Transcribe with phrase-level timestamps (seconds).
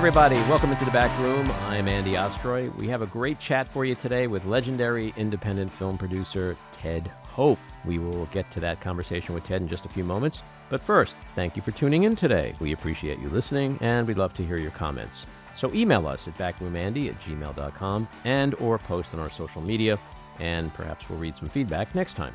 [0.00, 1.50] Everybody, welcome into the back room.
[1.66, 2.74] I'm Andy Ostroy.
[2.74, 7.58] We have a great chat for you today with legendary independent film producer Ted Hope.
[7.84, 10.42] We will get to that conversation with Ted in just a few moments.
[10.70, 12.54] But first, thank you for tuning in today.
[12.60, 15.26] We appreciate you listening, and we'd love to hear your comments.
[15.54, 19.98] So email us at backroomandy at gmail.com and or post on our social media,
[20.38, 22.32] and perhaps we'll read some feedback next time.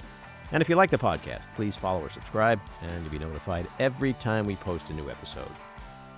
[0.51, 4.13] And if you like the podcast, please follow or subscribe, and you'll be notified every
[4.13, 5.49] time we post a new episode.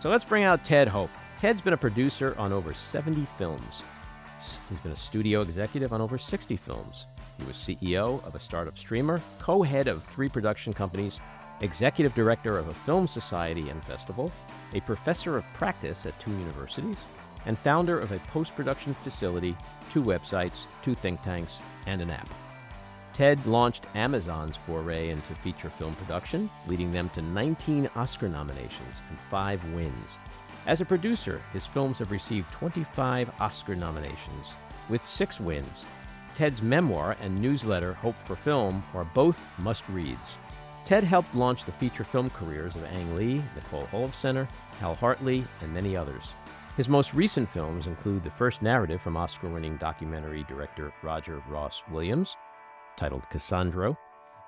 [0.02, 1.10] So let's bring out Ted Hope.
[1.38, 3.84] Ted's been a producer on over 70 films.
[4.70, 7.06] He's been a studio executive on over 60 films.
[7.38, 11.20] He was CEO of a startup streamer, co head of three production companies,
[11.62, 14.32] executive director of a film society and festival,
[14.74, 17.04] a professor of practice at two universities,
[17.46, 19.56] and founder of a post production facility,
[19.92, 22.30] two websites, two think tanks, and an app.
[23.14, 29.20] Ted launched Amazon's foray into feature film production, leading them to 19 Oscar nominations and
[29.20, 30.18] five wins.
[30.68, 34.52] As a producer, his films have received 25 Oscar nominations,
[34.90, 35.86] with six wins.
[36.36, 40.36] Ted's memoir and newsletter, Hope for Film, are both must reads.
[40.84, 44.46] Ted helped launch the feature film careers of Ang Lee, Nicole Holofcener,
[44.82, 46.32] Hal Hartley, and many others.
[46.76, 51.82] His most recent films include the first narrative from Oscar winning documentary director Roger Ross
[51.90, 52.36] Williams,
[52.98, 53.98] titled Cassandro,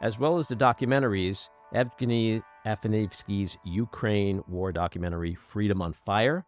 [0.02, 6.46] as well as the documentaries Evgeny Afineevsky's Ukraine war documentary Freedom on Fire,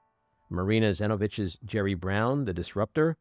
[0.52, 3.18] Marina Zenovich's Jerry Brown, The Disrupter,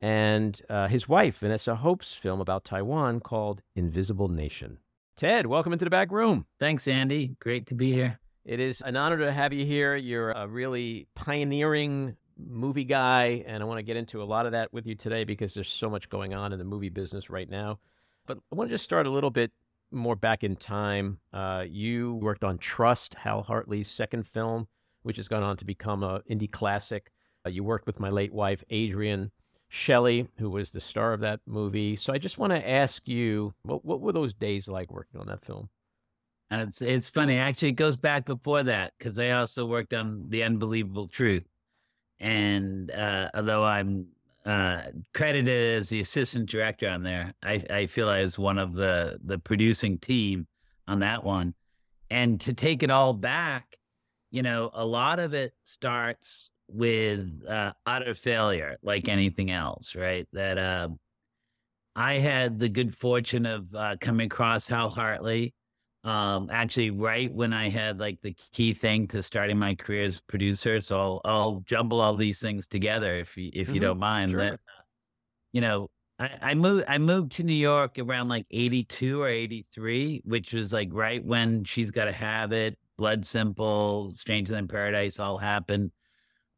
[0.00, 4.78] and uh, his wife, Vanessa Hope's film about Taiwan called Invisible Nation.
[5.16, 6.46] Ted, welcome into the back room.
[6.58, 7.36] Thanks, Andy.
[7.38, 8.18] Great to be here.
[8.44, 9.94] It is an honor to have you here.
[9.94, 14.52] You're a really pioneering movie guy, and I want to get into a lot of
[14.52, 17.48] that with you today because there's so much going on in the movie business right
[17.48, 17.78] now.
[18.26, 19.52] But I want to just start a little bit
[19.92, 21.18] more back in time.
[21.32, 24.68] Uh, you worked on Trust, Hal Hartley's second film,
[25.02, 27.10] which has gone on to become a indie classic.
[27.46, 29.30] Uh, you worked with my late wife, Adrienne
[29.68, 31.96] Shelly, who was the star of that movie.
[31.96, 35.26] So I just want to ask you, what, what were those days like working on
[35.28, 35.68] that film?
[36.50, 37.38] It's it's funny.
[37.38, 41.46] Actually, it goes back before that because I also worked on The Unbelievable Truth.
[42.20, 44.08] And uh, although I'm
[44.44, 44.82] uh,
[45.14, 47.32] credited as the assistant director on there.
[47.42, 50.46] I, I feel I was one of the the producing team
[50.88, 51.54] on that one.
[52.10, 53.76] And to take it all back,
[54.30, 60.26] you know, a lot of it starts with uh, utter failure, like anything else, right?
[60.32, 60.88] That uh,
[61.94, 65.54] I had the good fortune of uh, coming across Hal Hartley
[66.04, 70.20] um actually right when i had like the key thing to starting my career as
[70.20, 73.74] producer so i'll i'll jumble all these things together if you if mm-hmm.
[73.74, 74.40] you don't mind sure.
[74.40, 74.60] that
[75.52, 80.22] you know I, I moved i moved to new york around like 82 or 83
[80.24, 85.20] which was like right when she's got to have it blood simple stranger than paradise
[85.20, 85.92] all happened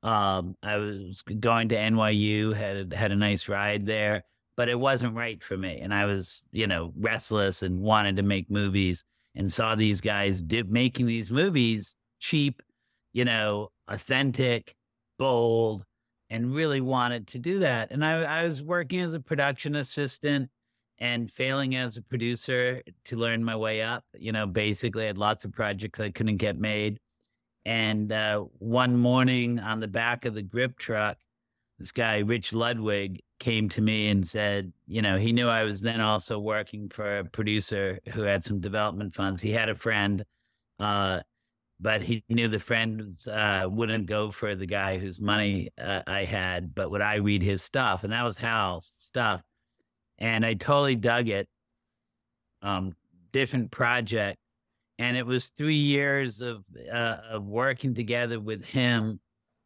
[0.02, 4.24] um i was going to nyu had had a nice ride there
[4.56, 8.22] but it wasn't right for me and i was you know restless and wanted to
[8.22, 9.04] make movies
[9.34, 12.62] and saw these guys did, making these movies cheap,
[13.12, 14.74] you know, authentic,
[15.18, 15.84] bold,
[16.30, 17.90] and really wanted to do that.
[17.90, 20.50] And I, I was working as a production assistant
[20.98, 24.04] and failing as a producer to learn my way up.
[24.14, 26.98] You know, basically, I had lots of projects I couldn't get made.
[27.64, 31.16] And uh, one morning on the back of the grip truck,
[31.78, 35.80] this guy, Rich Ludwig, came to me and said, you know, he knew I was
[35.80, 39.42] then also working for a producer who had some development funds.
[39.42, 40.24] He had a friend,
[40.78, 41.20] uh,
[41.80, 46.24] but he knew the friend uh, wouldn't go for the guy whose money uh, I
[46.24, 48.04] had, but would I read his stuff?
[48.04, 49.42] And that was Hal's stuff.
[50.18, 51.48] And I totally dug it.
[52.62, 52.94] Um,
[53.32, 54.38] different project.
[55.00, 59.18] And it was three years of, uh, of working together with him,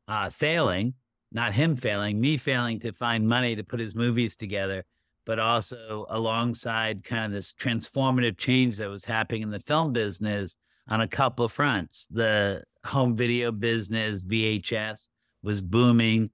[0.08, 0.94] uh, failing
[1.32, 4.84] not him failing, me failing to find money to put his movies together,
[5.26, 10.56] but also alongside kind of this transformative change that was happening in the film business
[10.88, 12.06] on a couple of fronts.
[12.10, 15.08] The home video business, VHS,
[15.42, 16.30] was booming.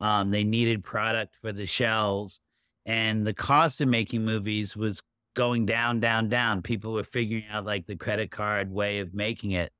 [0.00, 2.40] Um, they needed product for the shelves,
[2.86, 5.02] and the cost of making movies was
[5.34, 6.62] going down, down, down.
[6.62, 9.72] People were figuring out like the credit card way of making it.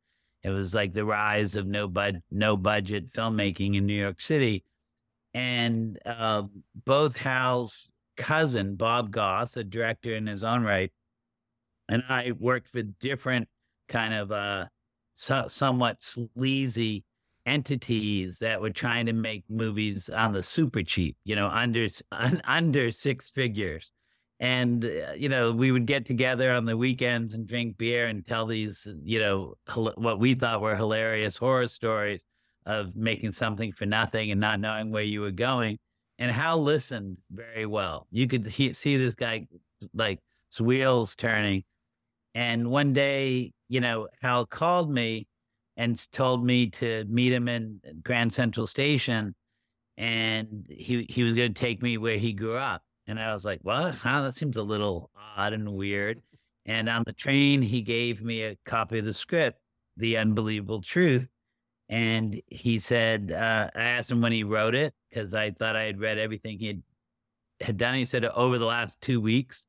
[0.48, 4.64] It was like the rise of no bud no budget filmmaking in New York City,
[5.34, 6.44] and uh,
[6.86, 10.90] both Hal's cousin Bob Gosse, a director in his own right,
[11.90, 13.48] and I worked for different
[13.88, 14.66] kind of uh,
[15.14, 17.04] so, somewhat sleazy
[17.44, 21.88] entities that were trying to make movies on the super cheap, you know, under
[22.44, 23.92] under six figures
[24.40, 28.24] and uh, you know we would get together on the weekends and drink beer and
[28.24, 29.54] tell these you know
[29.96, 32.24] what we thought were hilarious horror stories
[32.68, 35.78] of making something for nothing and not knowing where you were going.
[36.18, 38.06] And Hal listened very well.
[38.10, 39.46] You could he, see this guy
[39.94, 40.20] like
[40.50, 41.64] his wheels turning.
[42.34, 45.26] And one day, you know, Hal called me
[45.78, 49.34] and told me to meet him in Grand Central Station,
[49.96, 52.82] and he he was going to take me where he grew up.
[53.08, 53.94] And I was like, "What?
[53.96, 54.22] Huh?
[54.22, 56.22] That seems a little odd and weird."
[56.66, 59.58] And on the train, he gave me a copy of the script,
[59.96, 61.26] The Unbelievable Truth.
[61.88, 65.84] And he said, uh, I asked him when he wrote it because I thought I
[65.84, 66.82] had read everything he had,
[67.60, 67.94] had done.
[67.94, 69.66] He said over the last two weeks.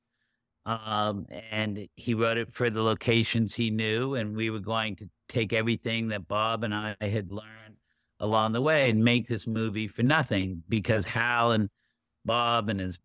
[0.66, 4.16] Um, and he wrote it for the locations he knew.
[4.16, 7.78] And we were going to take everything that Bob and I had learned
[8.20, 11.70] along the way and make this movie for nothing because Hal and
[12.26, 13.00] Bob and his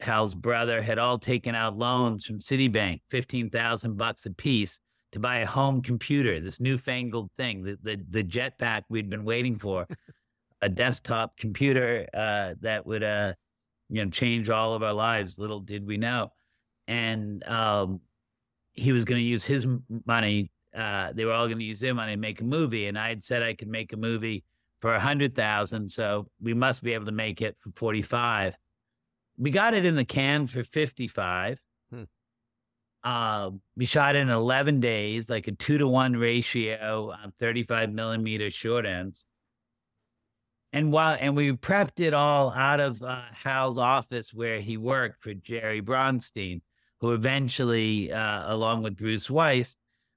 [0.00, 4.80] Hal's brother had all taken out loans from Citibank, 15,000 bucks a piece
[5.12, 9.58] to buy a home computer, this newfangled thing, the, the, the jetpack we'd been waiting
[9.58, 9.86] for,
[10.62, 13.32] a desktop computer uh, that would, uh,
[13.88, 15.38] you know, change all of our lives.
[15.38, 16.30] Little did we know.
[16.86, 18.00] And um,
[18.72, 19.66] he was going to use his
[20.04, 20.50] money.
[20.74, 22.86] Uh, they were all going to use their money to make a movie.
[22.86, 24.44] And I had said I could make a movie
[24.80, 25.90] for a hundred thousand.
[25.90, 28.56] So we must be able to make it for 45
[29.38, 31.58] we got it in the can for 55.
[31.90, 32.02] Hmm.
[33.04, 38.50] Uh, we shot in 11 days, like a two to one ratio on 35 millimeter
[38.50, 39.24] short ends.
[40.72, 45.22] And while and we prepped it all out of uh, Hal's office where he worked
[45.22, 46.60] for Jerry Bronstein,
[47.00, 49.76] who eventually, uh, along with Bruce Weiss,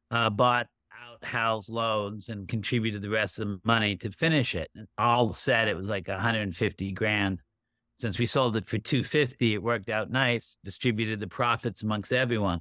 [0.09, 4.69] uh, bought out Hal's loans and contributed the rest of the money to finish it.
[4.75, 7.39] And all said, it was like 150 grand
[8.01, 12.59] since we sold it for 250 it worked out nice distributed the profits amongst everyone.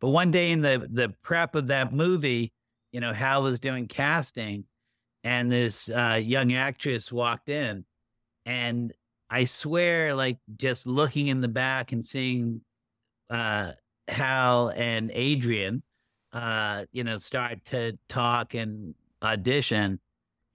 [0.00, 2.52] But one day in the the prep of that movie
[2.92, 4.64] you know hal was doing casting
[5.24, 7.84] and this uh, young actress walked in
[8.46, 8.92] and
[9.28, 12.60] i swear like just looking in the back and seeing
[13.28, 13.72] uh,
[14.08, 15.82] hal and adrienne
[16.32, 19.98] uh, you know start to talk and audition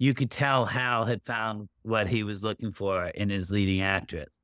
[0.02, 4.36] you could tell Hal had found what he was looking for in his leading actress.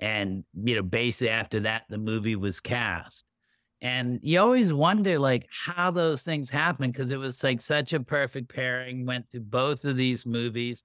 [0.00, 3.26] And, you know, basically after that, the movie was cast.
[3.82, 8.00] And you always wonder, like, how those things happen because it was like such a
[8.00, 10.82] perfect pairing, went through both of these movies,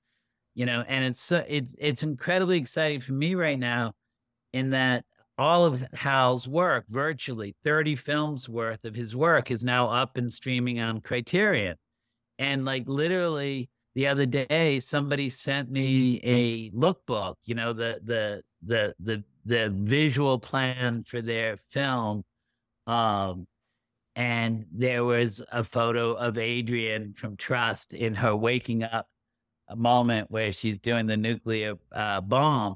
[0.55, 3.93] you know, and it's so, it's it's incredibly exciting for me right now
[4.51, 5.05] in that
[5.37, 10.29] all of Hal's work, virtually 30 films worth of his work, is now up and
[10.29, 11.77] streaming on Criterion.
[12.39, 18.43] And like literally, the other day somebody sent me a lookbook you know the the
[18.61, 22.23] the the the visual plan for their film
[22.85, 23.47] um
[24.15, 29.07] and there was a photo of adrienne from trust in her waking up
[29.69, 32.75] a moment where she's doing the nuclear uh, bomb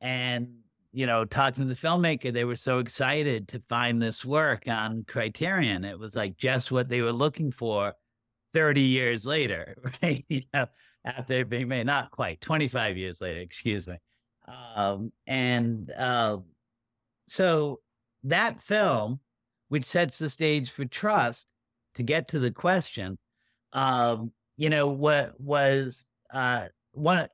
[0.00, 0.48] and
[0.92, 5.04] you know talking to the filmmaker they were so excited to find this work on
[5.06, 5.84] criterion.
[5.84, 7.94] It was like just what they were looking for
[8.56, 10.24] 30 years later, right?
[10.30, 10.66] you know,
[11.04, 13.96] after being made, not quite 25 years later, excuse me.
[14.74, 16.38] Um, and uh,
[17.28, 17.80] so
[18.24, 19.20] that film,
[19.68, 21.46] which sets the stage for trust,
[21.96, 23.18] to get to the question,
[23.74, 27.28] um, you know, what was uh, one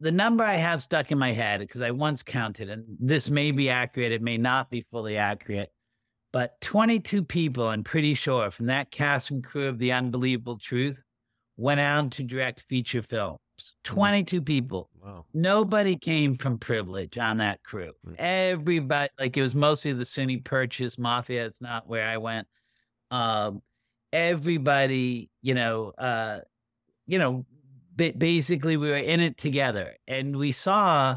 [0.00, 3.50] the number I have stuck in my head because I once counted, and this may
[3.50, 5.70] be accurate, it may not be fully accurate,
[6.36, 11.02] but 22 people, I'm pretty sure, from that cast and crew of The Unbelievable Truth
[11.56, 13.38] went on to direct feature films.
[13.58, 13.72] Mm.
[13.84, 14.90] 22 people.
[15.02, 15.24] Wow.
[15.32, 17.92] Nobody came from privilege on that crew.
[18.06, 18.16] Mm.
[18.18, 21.46] Everybody, like it was mostly the SUNY Purchase Mafia.
[21.46, 22.46] It's not where I went.
[23.10, 23.62] Um,
[24.12, 26.40] everybody, you know, uh,
[27.06, 27.46] you know,
[27.96, 31.16] basically we were in it together and we saw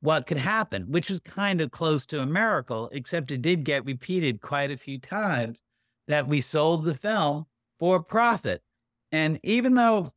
[0.00, 3.84] what could happen, which was kind of close to a miracle, except it did get
[3.84, 5.62] repeated quite a few times
[6.08, 7.46] that we sold the film
[7.78, 8.62] for profit.
[9.12, 10.10] And even though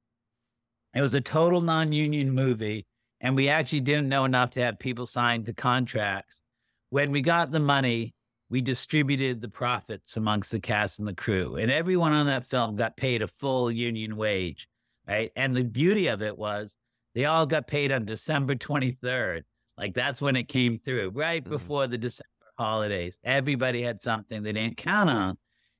[0.95, 2.85] it was a total non union movie,
[3.19, 6.41] and we actually didn't know enough to have people sign the contracts,
[6.89, 8.13] when we got the money,
[8.49, 11.55] we distributed the profits amongst the cast and the crew.
[11.55, 14.67] And everyone on that film got paid a full union wage,
[15.07, 15.31] right?
[15.35, 16.77] And the beauty of it was
[17.15, 19.43] they all got paid on December 23rd.
[19.77, 21.51] Like that's when it came through, right mm-hmm.
[21.51, 22.27] before the December
[22.57, 23.19] holidays.
[23.23, 25.37] Everybody had something they didn't count on.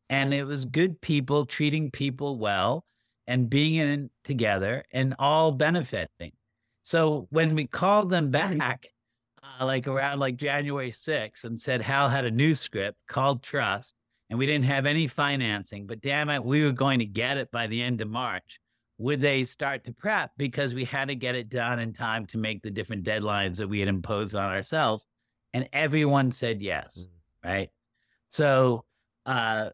[0.10, 2.86] And it was good people treating people well
[3.28, 6.32] and being in together and all benefiting.
[6.84, 8.88] So when we called them back,
[9.42, 13.96] uh, like around like January 6th, and said Hal had a new script called Trust,
[14.30, 17.50] and we didn't have any financing, but damn it, we were going to get it
[17.52, 18.60] by the end of March
[19.04, 22.38] would they start to prep because we had to get it done in time to
[22.38, 25.06] make the different deadlines that we had imposed on ourselves?
[25.54, 27.50] And everyone said yes, mm.
[27.50, 27.70] right?
[28.30, 28.86] So
[29.26, 29.72] uh,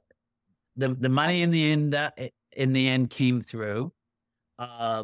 [0.78, 2.10] the the money in the end uh,
[2.54, 3.94] in the end came through.
[4.58, 5.04] Uh,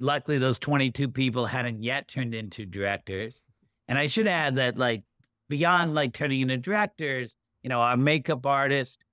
[0.00, 3.44] luckily, those 22 people hadn't yet turned into directors.
[3.86, 5.04] And I should add that, like,
[5.48, 9.04] beyond like turning into directors, you know, our makeup artist,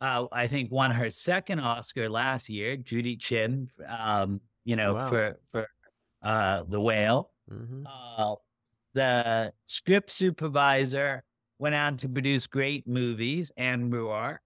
[0.00, 5.08] uh, I think won her second Oscar last year, Judy Chin, um, you know, wow.
[5.08, 5.66] for for
[6.22, 7.30] uh, the whale.
[7.50, 7.84] Mm-hmm.
[7.86, 8.34] Uh,
[8.94, 11.24] the script supervisor
[11.58, 14.38] went on to produce great movies, Anne Ruark.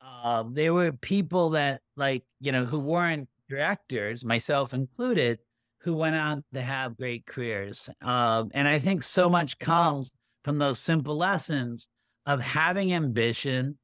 [0.00, 5.38] Uh, there were people that like you know who weren't directors, myself included,
[5.78, 7.90] who went on to have great careers.
[8.02, 10.10] Uh, and I think so much comes
[10.44, 11.88] from those simple lessons
[12.26, 13.78] of having ambition,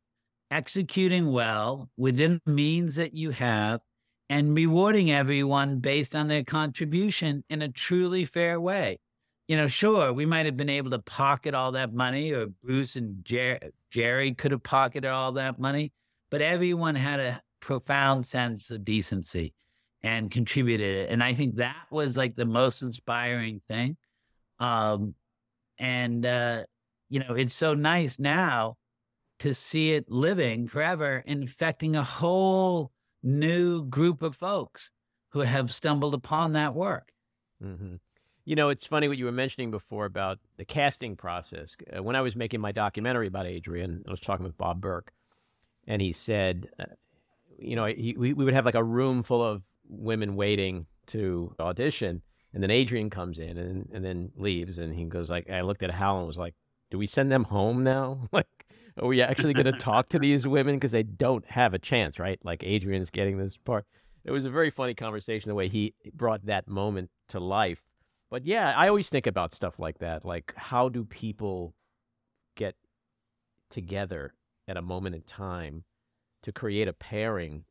[0.51, 3.81] executing well within the means that you have,
[4.29, 8.99] and rewarding everyone based on their contribution in a truly fair way.
[9.49, 12.97] You know, sure, we might have been able to pocket all that money, or Bruce
[12.97, 15.93] and Jer- Jerry could have pocketed all that money,
[16.31, 19.53] but everyone had a profound sense of decency
[20.03, 21.11] and contributed it.
[21.11, 23.97] And I think that was like the most inspiring thing.
[24.61, 25.15] Um,
[25.79, 26.65] and, uh,
[27.09, 28.77] you know, it's so nice now
[29.41, 32.93] to see it living forever, infecting a whole
[33.23, 34.93] new group of folks
[35.31, 37.13] who have stumbled upon that work.
[37.63, 37.97] Mm-hmm.
[38.45, 41.75] You know, it's funny what you were mentioning before about the casting process.
[41.95, 45.13] Uh, when I was making my documentary about Adrienne, I was talking with Bob Burke,
[45.87, 46.85] and he said, uh,
[47.59, 51.55] you know, he, we, we would have like a room full of women waiting to
[51.61, 55.61] audition, and then Adrienne comes in and and then leaves, and he goes like, I
[55.61, 56.55] looked at Hal and was like,
[56.91, 58.29] do we send them home now?
[58.33, 58.60] like,
[58.99, 62.19] are we actually going to talk to these women because they don't have a chance,
[62.19, 62.39] right?
[62.43, 63.87] Like Adrienne's getting this part.
[64.25, 67.83] It was a very funny conversation the way he brought that moment to life.
[68.31, 70.25] But yeah, I always think about stuff like that.
[70.25, 71.75] Like, how do people
[72.57, 72.77] get
[73.71, 74.35] together
[74.69, 75.85] at a moment in time
[76.43, 77.65] to create a pairing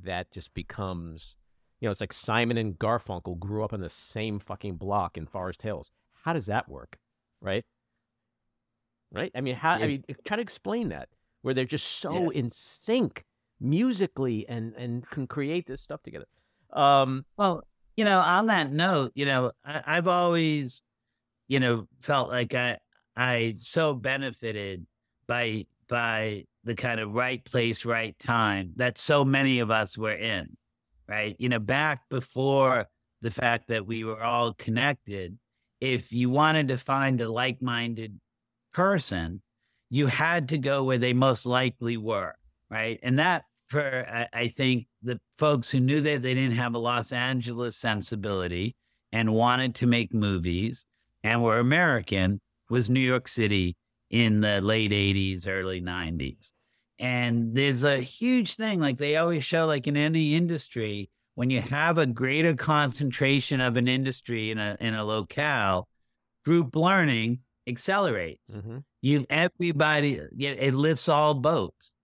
[0.00, 1.34] that just becomes,
[1.80, 5.26] you know, it's like Simon and Garfunkel grew up on the same fucking block in
[5.26, 5.90] Forest Hills.
[6.22, 6.98] How does that work?
[7.40, 7.64] Right?
[9.12, 9.32] Right?
[9.34, 9.76] I mean, how?
[9.78, 9.84] Yeah.
[9.84, 11.08] I mean, try to explain that
[11.42, 12.40] where they're just so yeah.
[12.40, 13.24] in sync
[13.60, 16.26] musically and and can create this stuff together.
[16.72, 17.64] Um, well,
[17.96, 20.82] you know, on that note, you know, I, I've always,
[21.48, 22.78] you know, felt like I
[23.16, 24.86] I so benefited
[25.26, 30.14] by by the kind of right place, right time that so many of us were
[30.14, 30.56] in,
[31.08, 31.34] right?
[31.38, 32.86] You know, back before
[33.22, 35.38] the fact that we were all connected,
[35.80, 38.20] if you wanted to find a like minded
[38.78, 39.42] person,
[39.90, 42.32] you had to go where they most likely were,
[42.70, 43.00] right?
[43.02, 46.78] And that, for I, I think the folks who knew that they didn't have a
[46.78, 48.76] Los Angeles sensibility
[49.10, 50.86] and wanted to make movies
[51.24, 53.76] and were American, was New York City
[54.10, 56.52] in the late 80s, early 90s.
[57.00, 61.60] And there's a huge thing, like they always show, like in any industry, when you
[61.62, 65.88] have a greater concentration of an industry in a in a locale,
[66.44, 68.50] group learning accelerates.
[68.50, 68.78] Mm-hmm.
[69.02, 71.94] You everybody it lifts all boats.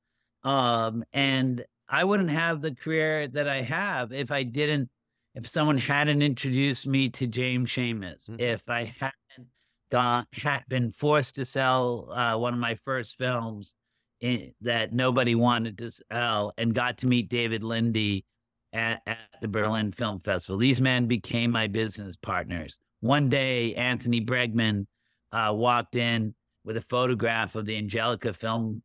[0.43, 4.91] Um, and I wouldn't have the career that I have if I didn't
[5.35, 8.41] if someone hadn't introduced me to James Schamus, mm-hmm.
[8.41, 9.49] if I hadn't
[9.91, 13.75] gone had been forced to sell uh, one of my first films
[14.21, 18.25] in, that nobody wanted to sell and got to meet David Linde
[18.73, 20.59] at, at the Berlin Film Festival.
[20.59, 22.79] These men became my business partners.
[23.01, 24.87] One day, Anthony Bregman
[25.35, 28.83] uh, walked in with a photograph of the Angelica Film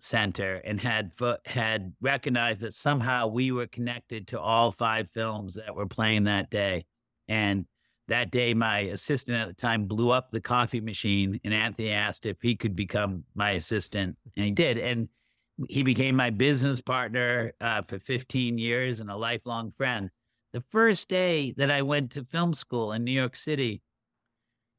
[0.00, 5.54] Center and had fo- had recognized that somehow we were connected to all five films
[5.54, 6.84] that were playing that day.
[7.28, 7.64] And
[8.08, 12.26] that day, my assistant at the time blew up the coffee machine, and Anthony asked
[12.26, 14.76] if he could become my assistant, and he did.
[14.76, 15.08] And
[15.68, 20.10] he became my business partner uh, for 15 years and a lifelong friend.
[20.52, 23.82] The first day that I went to film school in New York City,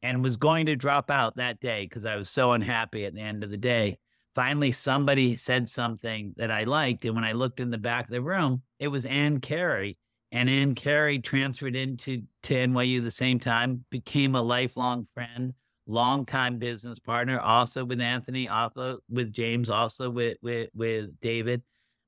[0.04, 3.22] and was going to drop out that day because I was so unhappy at the
[3.22, 3.98] end of the day.
[4.36, 7.06] Finally, somebody said something that I liked.
[7.06, 9.98] And when I looked in the back of the room, it was Anne Carey.
[10.32, 15.54] And Anne Carey transferred into to NYU the same time, became a lifelong friend,
[15.88, 21.62] longtime business partner, also with Anthony, also with James, also with with, with David.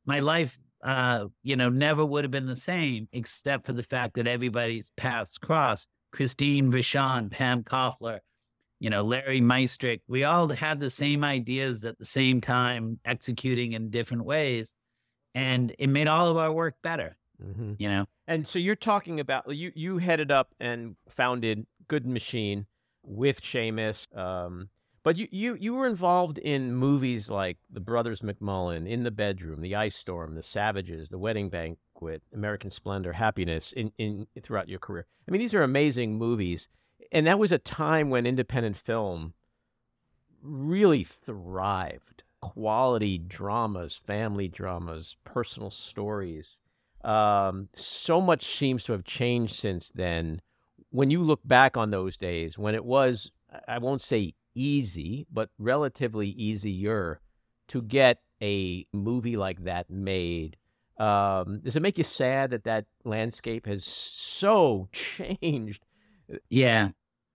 [0.05, 4.15] My life uh, you know, never would have been the same except for the fact
[4.15, 5.87] that everybody's paths crossed.
[6.15, 8.19] Christine Vachon, Pam Koffler,
[8.79, 13.73] you know, Larry Meistrich, we all had the same ideas at the same time, executing
[13.73, 14.73] in different ways.
[15.33, 17.17] And it made all of our work better.
[17.43, 17.73] Mm-hmm.
[17.79, 22.65] You know, and so you're talking about you you headed up and founded Good Machine
[23.03, 24.07] with Schamus.
[24.17, 24.69] Um,
[25.03, 29.59] but you, you you were involved in movies like The Brothers McMullen, In the Bedroom,
[29.59, 31.49] The Ice Storm, The Savages, The Wedding
[31.95, 35.05] Banquet, American Splendor, Happiness in, in throughout your career.
[35.27, 36.67] I mean, these are amazing movies.
[37.11, 39.33] And that was a time when independent film
[40.41, 42.23] really thrived.
[42.41, 46.59] Quality dramas, family dramas, personal stories.
[47.03, 50.41] Um, so much seems to have changed since then.
[50.89, 53.31] When you look back on those days, when it was,
[53.67, 57.19] I won't say easy, but relatively easier
[57.69, 60.57] to get a movie like that made.
[60.97, 65.85] Um, does it make you sad that that landscape has so changed?
[66.49, 66.89] Yeah.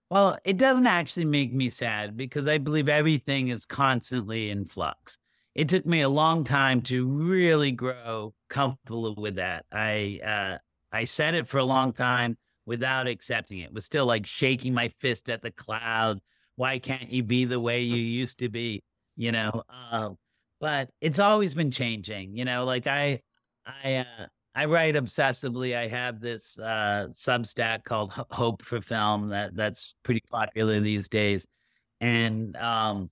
[0.09, 5.17] Well, it doesn't actually make me sad because I believe everything is constantly in flux.
[5.55, 9.65] It took me a long time to really grow comfortable with that.
[9.71, 10.57] I uh,
[10.91, 13.65] I said it for a long time without accepting it.
[13.65, 13.73] it.
[13.73, 16.19] Was still like shaking my fist at the cloud,
[16.55, 18.83] why can't you be the way you used to be?
[19.15, 20.09] You know, uh,
[20.59, 22.35] but it's always been changing.
[22.35, 23.21] You know, like I,
[23.65, 25.75] I, uh, I write obsessively.
[25.75, 31.47] I have this uh, Substack called Hope for Film that that's pretty popular these days,
[32.01, 33.09] and um,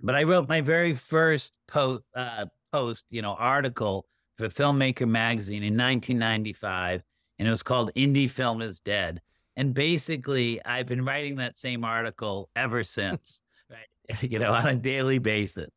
[0.00, 4.06] but I wrote my very first post, uh, post, you know, article
[4.36, 7.02] for Filmmaker magazine in 1995,
[7.38, 9.20] and it was called "Indie Film is Dead."
[9.56, 13.40] And basically, I've been writing that same article ever since,
[13.70, 14.22] right?
[14.30, 15.70] You know, on a daily basis.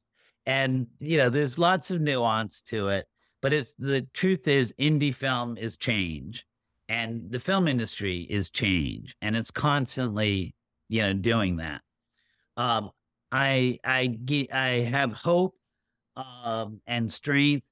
[0.46, 3.06] And, you know, there's lots of nuance to it,
[3.41, 6.46] but it's the truth is indie film is change
[6.89, 10.56] and the film industry is change and it's constantly,
[10.89, 11.82] you know, doing that.
[12.56, 12.91] Um,
[13.32, 14.17] I, I,
[14.54, 15.56] I have hope
[16.15, 17.65] um, and strength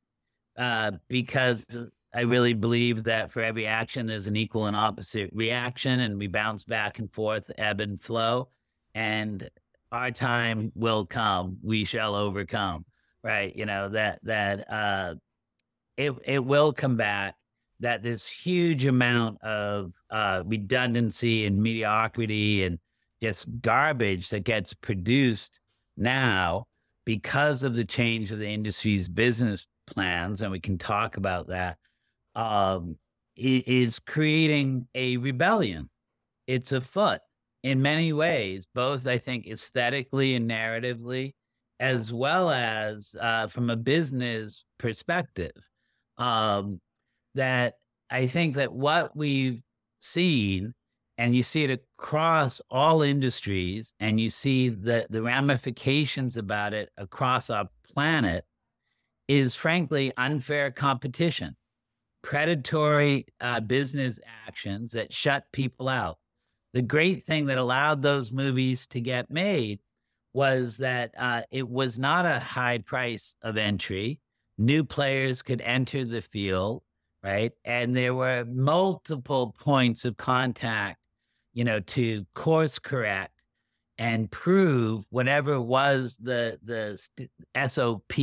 [0.57, 1.65] uh, because
[2.13, 6.27] I really believe that for every action, there's an equal and opposite reaction, and we
[6.27, 8.47] bounce back and forth, ebb and flow.
[8.93, 9.49] And
[9.91, 11.57] our time will come.
[11.61, 12.85] We shall overcome.
[13.21, 13.53] Right?
[13.53, 15.15] You know that that uh,
[15.97, 17.35] it it will come back.
[17.81, 22.79] That this huge amount of uh, redundancy and mediocrity and
[23.21, 25.59] just garbage that gets produced
[25.97, 26.67] now
[27.05, 31.77] because of the change of the industry's business plans, and we can talk about that
[32.35, 32.97] um,
[33.35, 35.89] is creating a rebellion.
[36.47, 37.21] It's afoot
[37.63, 41.33] in many ways, both I think aesthetically and narratively,
[41.79, 45.53] as well as uh, from a business perspective.
[46.17, 46.79] Um,
[47.35, 47.75] that
[48.09, 49.61] I think that what we've
[49.99, 50.73] seen,
[51.17, 56.89] and you see it across all industries, and you see the, the ramifications about it
[56.97, 58.45] across our planet,
[59.27, 61.55] is frankly unfair competition
[62.25, 66.17] predatory uh, business actions that shut people out.
[66.73, 69.79] The great thing that allowed those movies to get made
[70.33, 74.19] was that uh, it was not a high price of entry.
[74.57, 76.83] New players could enter the field,
[77.23, 77.51] right?
[77.65, 80.97] And there were multiple points of contact,
[81.53, 83.33] you know, to course correct
[83.97, 88.13] and prove whatever was the the SOP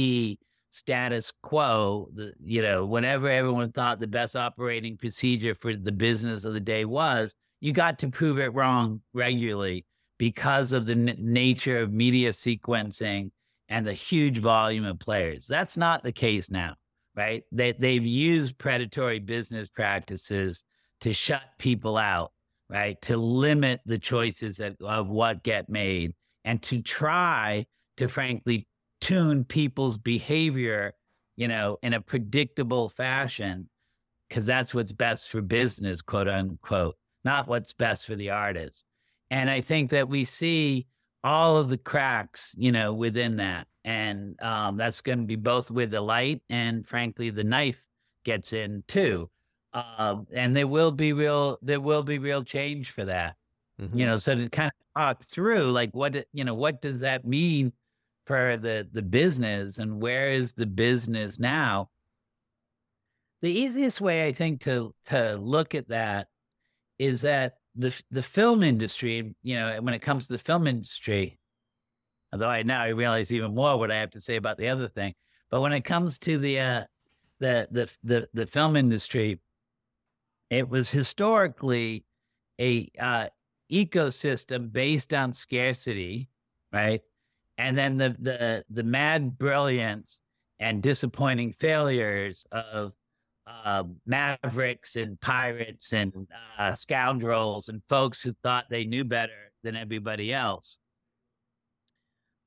[0.70, 6.44] status quo, the, you know, whenever everyone thought the best operating procedure for the business
[6.44, 9.84] of the day was, you got to prove it wrong regularly
[10.18, 13.30] because of the n- nature of media sequencing
[13.72, 15.46] and the huge volume of players.
[15.46, 16.74] That's not the case now,
[17.16, 17.42] right?
[17.50, 20.64] They, they've used predatory business practices
[21.00, 22.32] to shut people out,
[22.68, 23.00] right?
[23.02, 26.12] To limit the choices of, of what get made
[26.44, 27.64] and to try
[27.96, 28.68] to frankly
[29.00, 30.92] tune people's behavior,
[31.36, 33.70] you know, in a predictable fashion,
[34.28, 38.84] because that's what's best for business, quote unquote, not what's best for the artist.
[39.30, 40.86] And I think that we see
[41.24, 43.66] all of the cracks, you know, within that.
[43.84, 47.82] And um, that's going to be both with the light and frankly, the knife
[48.24, 49.28] gets in too.
[49.72, 53.36] Um, and there will be real, there will be real change for that.
[53.80, 53.98] Mm-hmm.
[53.98, 57.24] You know, so to kind of talk through like what, you know, what does that
[57.26, 57.72] mean
[58.26, 61.88] for the the business and where is the business now
[63.40, 66.28] the easiest way i think to to look at that
[66.98, 71.38] is that the the film industry you know when it comes to the film industry
[72.32, 74.88] although i now i realize even more what i have to say about the other
[74.88, 75.14] thing
[75.50, 76.84] but when it comes to the uh
[77.40, 79.40] the the the, the film industry
[80.50, 82.04] it was historically
[82.60, 83.26] a uh
[83.70, 86.28] ecosystem based on scarcity
[86.72, 87.02] right?
[87.58, 90.20] And then the the the mad brilliance
[90.58, 92.94] and disappointing failures of
[93.64, 96.12] uh, mavericks and pirates and
[96.58, 100.78] uh, scoundrels and folks who thought they knew better than everybody else.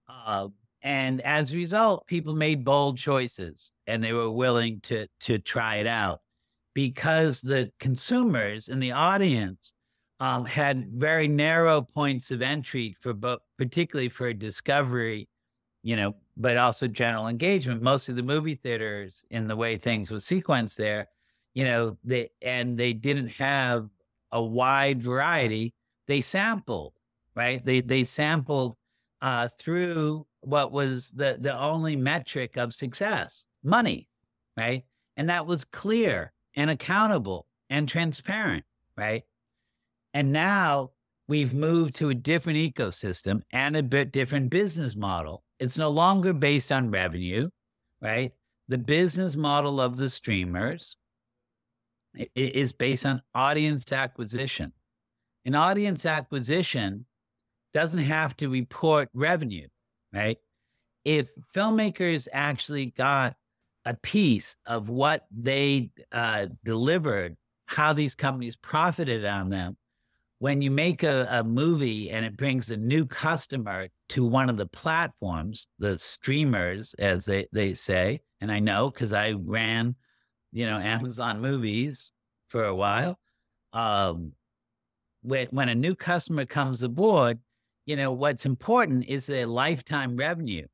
[0.08, 0.48] Uh,
[0.82, 5.78] and as a result, people made bold choices and they were willing to to try
[5.78, 6.22] it out
[6.76, 9.74] because the consumers and the audience
[10.20, 15.28] um, had very narrow points of entry for both, particularly for discovery,
[15.84, 17.82] you know, but also general engagement.
[17.82, 21.08] Most of the movie theaters, in the way things were sequenced there,
[21.54, 23.90] you know, they and they didn't have
[24.32, 25.74] a wide variety.
[26.08, 26.94] They sampled,
[27.36, 27.66] right?
[27.66, 28.76] They they sampled
[29.22, 34.10] uh, through what was the the only metric of success, money,
[34.58, 34.84] right?
[35.18, 38.66] And that was clear and accountable and transparent,
[38.98, 39.24] right?
[40.14, 40.92] And now
[41.28, 45.45] we've moved to a different ecosystem and a bit different business model.
[45.60, 47.50] It's no longer based on revenue,
[48.02, 48.34] right?
[48.68, 50.98] The business model of the streamers
[52.36, 54.74] is based on audience acquisition.
[55.46, 57.06] An audience acquisition
[57.74, 59.68] doesn't have to report revenue,
[60.14, 60.38] right?
[61.04, 63.36] If filmmakers actually got
[63.86, 67.38] a piece of what they uh, delivered,
[67.68, 69.78] how these companies profited on them,
[70.40, 74.58] when you make a, a movie and it brings a new customer to one of
[74.58, 79.96] the platforms, the streamers, as they, they say, and I know because I ran,
[80.52, 82.12] you know, Amazon movies
[82.50, 83.18] for a while.
[83.74, 84.34] Um,
[85.22, 87.40] when, when a new customer comes aboard,
[87.86, 90.66] you know, what's important is their lifetime revenue.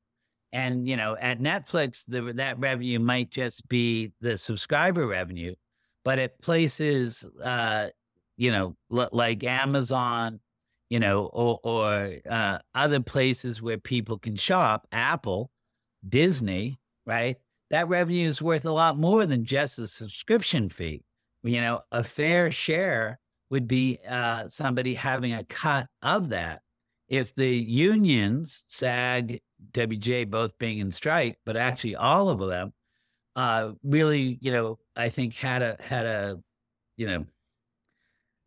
[0.53, 5.55] And, you know, at Netflix, the, that revenue might just be the subscriber revenue,
[6.03, 7.87] but at places uh,
[8.41, 10.39] you know, l- like Amazon,
[10.89, 15.51] you know, or, or uh, other places where people can shop, Apple,
[16.09, 17.37] Disney, right?
[17.69, 21.03] That revenue is worth a lot more than just a subscription fee.
[21.43, 23.19] You know, a fair share
[23.51, 26.63] would be uh, somebody having a cut of that.
[27.09, 29.39] If the unions, SAG,
[29.71, 32.73] WGA, both being in strike, but actually all of them,
[33.35, 36.39] uh, really, you know, I think had a had a,
[36.97, 37.25] you know,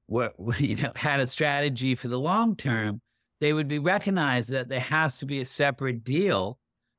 [0.09, 2.69] were, you know, had a strategy for the long mm-hmm.
[2.69, 3.01] term,
[3.41, 6.59] they would be recognized that there has to be a separate deal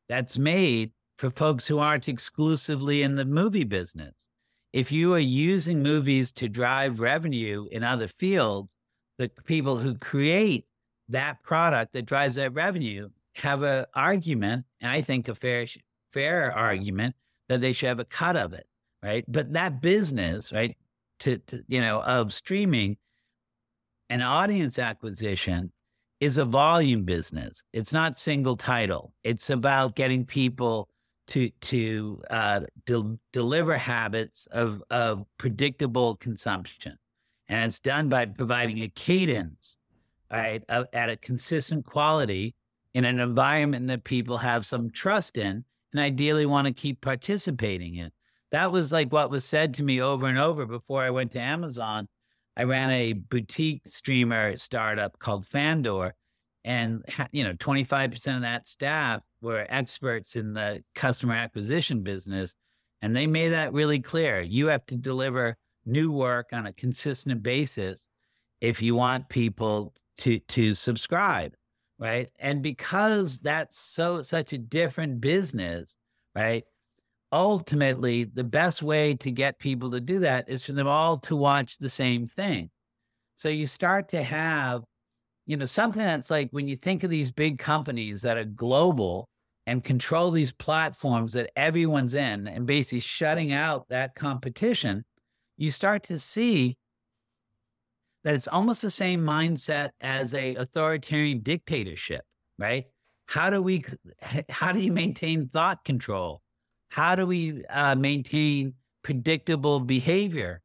[0.09, 4.29] that's made for folks who aren't exclusively in the movie business.
[4.73, 8.75] If you are using movies to drive revenue in other fields,
[9.17, 10.65] the people who create
[11.09, 15.65] that product that drives that revenue have an argument, and I think a fair
[16.11, 16.59] fair mm-hmm.
[16.59, 17.15] argument
[17.49, 18.67] that they should have a cut of it,
[19.03, 19.23] right?
[19.27, 20.75] But that business, right,
[21.19, 22.97] to, to you know of streaming
[24.09, 25.71] and audience acquisition
[26.19, 27.63] is a volume business.
[27.73, 29.13] It's not single title.
[29.23, 30.89] It's about getting people
[31.27, 36.97] to to uh, de- deliver habits of of predictable consumption,
[37.49, 39.77] and it's done by providing a cadence,
[40.31, 42.53] right, uh, at a consistent quality
[42.93, 47.95] in an environment that people have some trust in, and ideally want to keep participating
[47.95, 48.11] in
[48.51, 51.39] that was like what was said to me over and over before I went to
[51.39, 52.07] Amazon.
[52.57, 56.13] I ran a boutique streamer startup called Fandor,
[56.63, 62.55] and you know, 25% of that staff were experts in the customer acquisition business,
[63.01, 64.41] and they made that really clear.
[64.41, 68.07] You have to deliver new work on a consistent basis
[68.61, 71.53] if you want people to to subscribe,
[71.99, 72.29] right?
[72.39, 75.97] And because that's so such a different business,
[76.35, 76.63] right?
[77.35, 81.35] Ultimately the best way to get people to do that is for them all to
[81.35, 82.69] watch the same thing.
[83.35, 84.83] So you start to have,
[85.45, 89.27] you know, something that's like when you think of these big companies that are global
[89.67, 95.03] and control these platforms that everyone's in and basically shutting out that competition,
[95.57, 96.77] you start to see
[98.23, 102.23] that it's almost the same mindset as a authoritarian dictatorship,
[102.57, 102.85] right?
[103.27, 103.83] How do we
[104.49, 106.41] how do you maintain thought control?
[106.89, 110.61] How do we uh, maintain predictable behavior?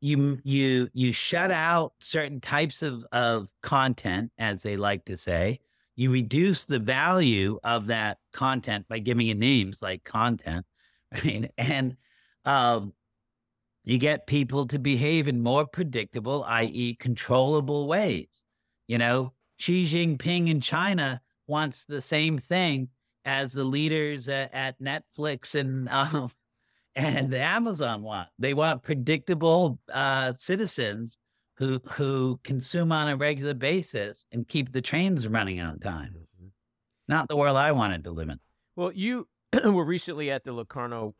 [0.00, 5.60] You you you shut out certain types of of content, as they like to say.
[5.96, 10.66] You reduce the value of that content by giving it names like content,
[11.12, 11.50] right?
[11.58, 11.96] And
[12.44, 12.92] um,
[13.84, 18.44] you get people to behave in more predictable, i.e., controllable ways.
[18.88, 22.88] You know, Xi Jinping in China wants the same thing
[23.24, 26.30] as the leaders at, at Netflix and um,
[26.96, 28.28] and Amazon want.
[28.38, 31.18] They want predictable uh, citizens
[31.56, 36.14] who who consume on a regular basis and keep the trains running on time.
[36.16, 36.48] Mm-hmm.
[37.08, 38.40] Not the world I wanted to live in.
[38.76, 39.28] Well, you
[39.64, 41.14] were recently at the Locarno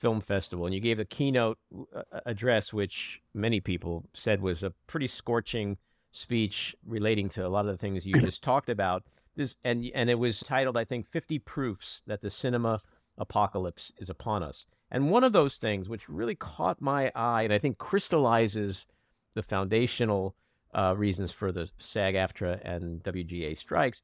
[0.00, 1.58] Film Festival, and you gave a keynote
[1.94, 5.76] uh, address, which many people said was a pretty scorching
[6.12, 9.04] speech relating to a lot of the things you just talked about.
[9.36, 12.80] This, and and it was titled, I think, 50 Proofs That the Cinema
[13.18, 14.66] Apocalypse is Upon Us.
[14.90, 18.86] And one of those things, which really caught my eye, and I think crystallizes
[19.34, 20.34] the foundational
[20.74, 24.02] uh, reasons for the SAG-AFTRA and WGA strikes,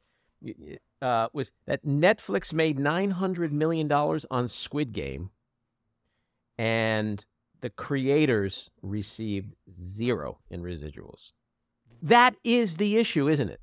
[1.02, 5.30] uh, was that Netflix made $900 million on Squid Game,
[6.58, 7.24] and
[7.60, 9.54] the creators received
[9.92, 11.32] zero in residuals.
[12.02, 13.60] That is the issue, isn't it?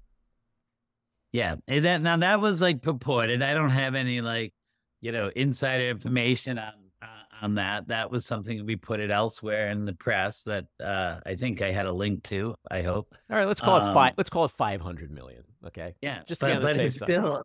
[1.33, 1.55] Yeah.
[1.67, 3.41] And That now that was like purported.
[3.41, 4.53] I don't have any like,
[5.01, 7.07] you know, insider information on uh,
[7.41, 7.87] on that.
[7.89, 11.71] That was something we put it elsewhere in the press that uh, I think I
[11.71, 12.55] had a link to.
[12.71, 13.13] I hope.
[13.29, 14.13] All right, let's call um, it five.
[14.15, 15.43] Let's call it five hundred million.
[15.65, 15.95] Okay.
[16.01, 17.09] Yeah, just to but, be on the safe side.
[17.09, 17.43] Still,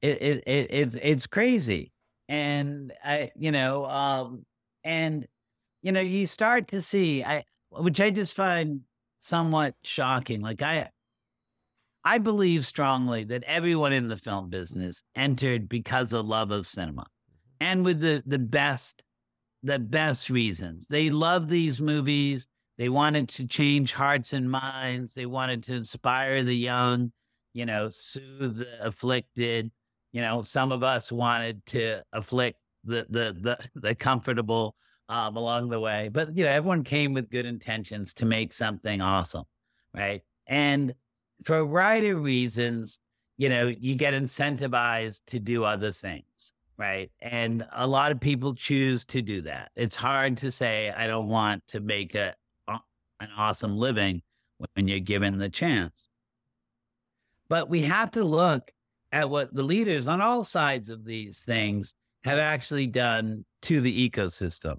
[0.00, 1.92] it, it, it it's it's crazy,
[2.28, 4.46] and I you know um
[4.84, 5.26] and
[5.82, 8.80] you know you start to see I which I just find
[9.18, 10.40] somewhat shocking.
[10.40, 10.88] Like I
[12.04, 17.02] I believe strongly that everyone in the film business entered because of love of cinema
[17.02, 17.38] mm-hmm.
[17.60, 19.02] and with the, the best,
[19.62, 20.86] the best reasons.
[20.88, 22.48] They love these movies.
[22.78, 25.14] They wanted to change hearts and minds.
[25.14, 27.12] They wanted to inspire the young,
[27.54, 29.70] you know, soothe the afflicted.
[30.12, 34.74] You know, some of us wanted to afflict the the the, the comfortable
[35.08, 36.08] um, along the way.
[36.08, 39.44] But you know, everyone came with good intentions to make something awesome,
[39.94, 40.22] right?
[40.46, 40.94] And
[41.44, 42.98] for a variety of reasons,
[43.36, 47.10] you know, you get incentivized to do other things, right?
[47.20, 49.70] And a lot of people choose to do that.
[49.76, 52.34] It's hard to say, I don't want to make a,
[52.68, 54.22] an awesome living
[54.74, 56.08] when you're given the chance.
[57.48, 58.70] But we have to look
[59.12, 64.10] at what the leaders on all sides of these things have actually done to the
[64.10, 64.78] ecosystem.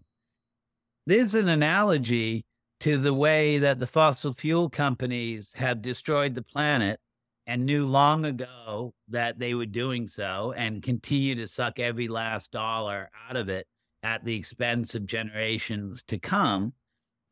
[1.05, 2.45] There's an analogy
[2.83, 6.99] to the way that the fossil fuel companies have destroyed the planet
[7.47, 12.51] and knew long ago that they were doing so and continue to suck every last
[12.51, 13.65] dollar out of it
[14.03, 16.73] at the expense of generations to come.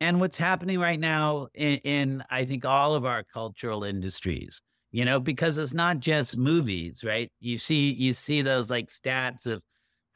[0.00, 4.58] And what's happening right now in, in, I think, all of our cultural industries,
[4.90, 7.30] you know, because it's not just movies, right?
[7.40, 9.62] You see, you see those like stats of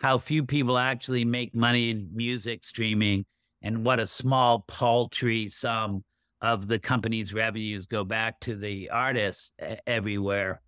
[0.01, 3.27] how few people actually make money in music streaming
[3.63, 6.05] and what a small paltry sum
[6.41, 9.53] of the company's revenues go back to the artists
[9.87, 10.61] everywhere.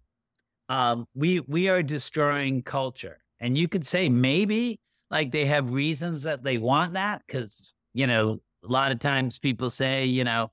[0.68, 6.22] Um, we we are destroying culture, and you could say maybe like they have reasons
[6.22, 10.50] that they want that because you know a lot of times people say you know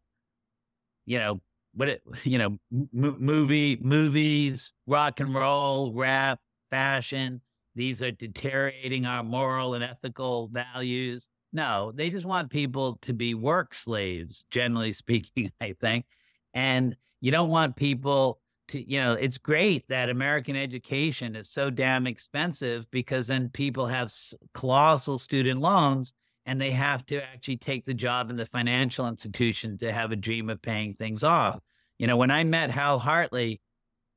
[1.06, 1.42] you know
[1.74, 7.42] what it you know m- movie movies rock and roll rap fashion
[7.76, 13.34] these are deteriorating our moral and ethical values no, they just want people to be
[13.34, 16.06] work slaves, generally speaking, I think.
[16.54, 21.70] And you don't want people to, you know, it's great that American education is so
[21.70, 24.14] damn expensive because then people have
[24.54, 26.14] colossal student loans
[26.46, 30.16] and they have to actually take the job in the financial institution to have a
[30.16, 31.60] dream of paying things off.
[31.98, 33.62] You know, when I met Hal Hartley,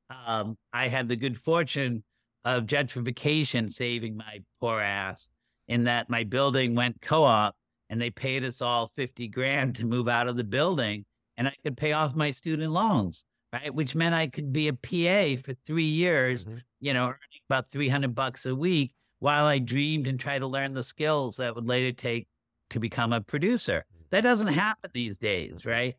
[0.09, 2.03] um, I had the good fortune
[2.43, 5.29] of gentrification saving my poor ass
[5.69, 7.55] in that my building went co-op
[7.89, 11.05] and they paid us all 50 grand to move out of the building
[11.37, 13.73] and I could pay off my student loans, right?
[13.73, 16.57] Which meant I could be a PA for three years, mm-hmm.
[16.81, 20.73] you know, earning about 300 bucks a week while I dreamed and tried to learn
[20.73, 22.27] the skills that would later take
[22.71, 23.85] to become a producer.
[24.09, 25.95] That doesn't happen these days, right?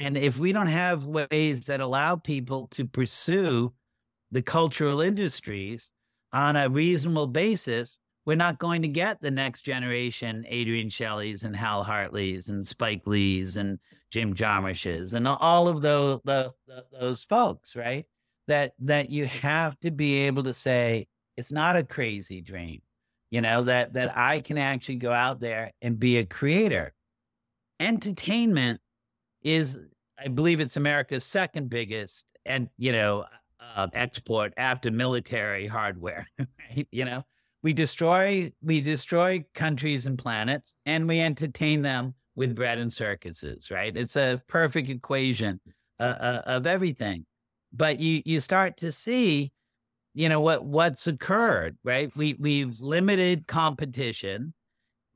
[0.00, 3.72] And if we don't have ways that allow people to pursue
[4.32, 5.92] the cultural industries
[6.32, 11.56] on a reasonable basis, we're not going to get the next generation Adrienne Shellys and
[11.56, 13.78] Hal Hartleys and Spike Lees and
[14.10, 18.04] Jim Jarmusch's and all of those the, the, those folks, right?
[18.48, 21.06] That that you have to be able to say
[21.36, 22.82] it's not a crazy dream,
[23.30, 26.92] you know that that I can actually go out there and be a creator.
[27.78, 28.80] Entertainment
[29.42, 29.78] is,
[30.18, 33.24] I believe, it's America's second biggest and you know
[33.76, 36.88] uh, export after military hardware, right?
[36.90, 37.24] You know
[37.62, 43.70] we destroy we destroy countries and planets and we entertain them with bread and circuses
[43.70, 43.96] right?
[43.96, 45.60] It's a perfect equation
[45.98, 47.26] uh, uh, of everything.
[47.72, 49.52] But you you start to see
[50.14, 52.14] you know what what's occurred right?
[52.16, 54.54] We we've limited competition.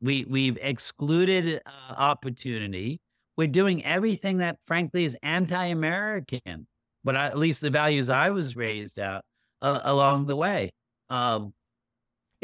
[0.01, 3.01] We we've excluded uh, opportunity.
[3.37, 6.67] We're doing everything that frankly is anti-american
[7.03, 9.25] but at least the values i was raised out
[9.65, 10.71] uh, along the way.
[11.09, 11.53] Um,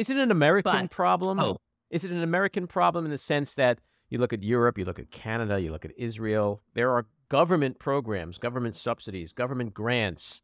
[0.00, 1.38] is it an American but, problem?
[1.38, 1.58] Oh,
[1.90, 4.98] Is it an American problem in the sense that you look at Europe, you look
[4.98, 10.40] at Canada, you look at Israel, there are government programs, government subsidies, government grants.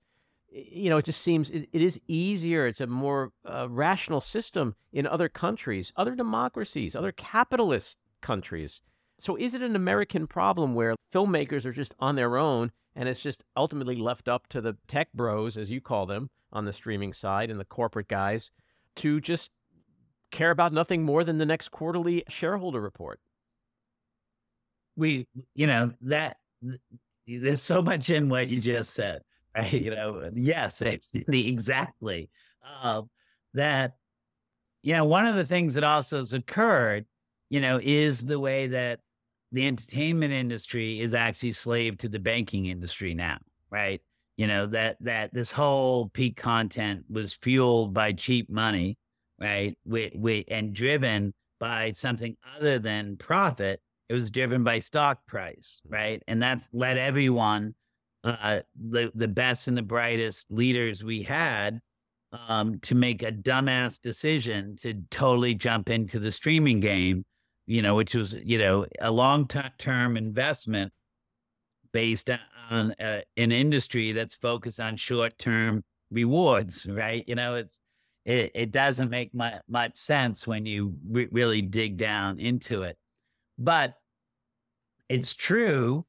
[0.53, 2.67] You know, it just seems it, it is easier.
[2.67, 8.83] It's a more uh, rational system in other countries, other democracies, other capitalist countries.
[9.19, 13.21] So, is it an American problem where filmmakers are just on their own and it's
[13.21, 17.15] just ultimately left up to the tech bros, as you call them, on the streaming
[17.15, 18.51] side and the corporate guys
[18.97, 19.51] to just
[20.31, 23.21] care about nothing more than the next quarterly shareholder report?
[24.97, 26.39] We, you know, that
[27.27, 29.23] there's so much in what you just said,
[29.55, 29.73] right?
[29.73, 32.31] You know, yes, it's the exactly
[32.65, 33.03] uh,
[33.55, 33.97] that.
[34.83, 37.07] You know, one of the things that also has occurred,
[37.51, 39.01] you know, is the way that
[39.51, 44.01] the entertainment industry is actually slave to the banking industry now, right?
[44.37, 48.99] You know that that this whole peak content was fueled by cheap money,
[49.41, 49.77] right?
[49.87, 55.81] We, we, and driven by something other than profit it was driven by stock price,
[55.89, 56.23] right?
[56.29, 57.75] And that's led everyone,
[58.25, 61.81] uh, the the best and the brightest leaders we had,
[62.33, 67.25] um, to make a dumbass decision to totally jump into the streaming game,
[67.67, 70.93] you know, which was you know a long term investment
[71.93, 72.31] based
[72.71, 77.25] on uh, an industry that's focused on short term rewards, right?
[77.27, 77.81] You know, it's
[78.25, 82.97] it, it doesn't make much, much sense when you re- really dig down into it.
[83.59, 83.95] But
[85.09, 86.05] it's true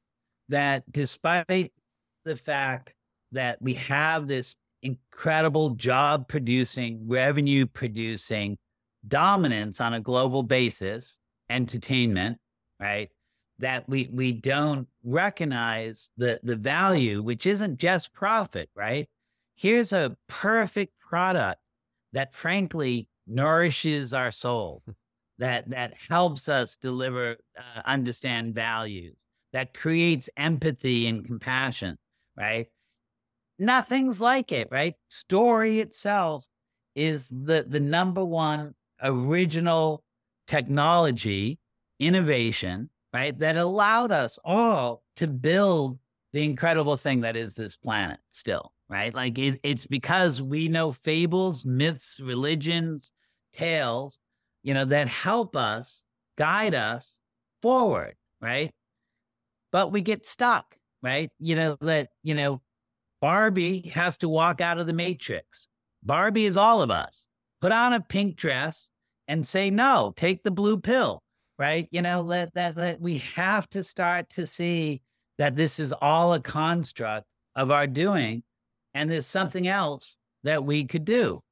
[0.48, 1.72] that despite
[2.24, 2.92] the fact
[3.32, 8.56] that we have this incredible job producing, revenue producing
[9.06, 12.38] dominance on a global basis, entertainment,
[12.80, 13.10] right?
[13.60, 19.08] That we we don't recognize the the value, which isn't just profit, right?
[19.56, 21.60] Here's a perfect product
[22.12, 24.82] that frankly nourishes our soul
[25.38, 31.96] that that helps us deliver uh, understand values that creates empathy and compassion
[32.36, 32.68] right?
[33.58, 34.94] Nothing's like it right?
[35.08, 36.46] Story itself
[36.94, 40.02] is the the number one original
[40.46, 41.58] technology
[41.98, 45.98] innovation right that allowed us all to build
[46.32, 50.92] the incredible thing that is this planet still right like it, it's because we know
[50.92, 53.12] fables myths religions
[53.52, 54.20] tales
[54.62, 56.04] you know, that help us
[56.36, 57.20] guide us
[57.62, 58.70] forward, right?
[59.72, 61.30] But we get stuck, right?
[61.38, 62.60] You know, that, you know,
[63.20, 65.68] Barbie has to walk out of the matrix.
[66.02, 67.26] Barbie is all of us.
[67.60, 68.90] Put on a pink dress
[69.26, 71.22] and say no, take the blue pill,
[71.58, 71.88] right?
[71.90, 75.02] You know, that that that we have to start to see
[75.38, 78.42] that this is all a construct of our doing
[78.94, 81.42] and there's something else that we could do.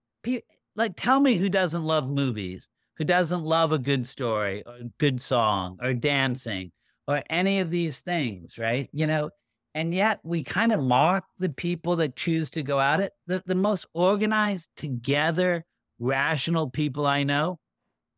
[0.75, 4.85] Like tell me who doesn't love movies who doesn't love a good story or a
[4.99, 6.73] good song or dancing
[7.07, 8.89] or any of these things, right?
[8.93, 9.31] You know,
[9.75, 13.13] and yet we kind of mock the people that choose to go at it.
[13.27, 15.65] The, the most organized, together,
[15.99, 17.59] rational people I know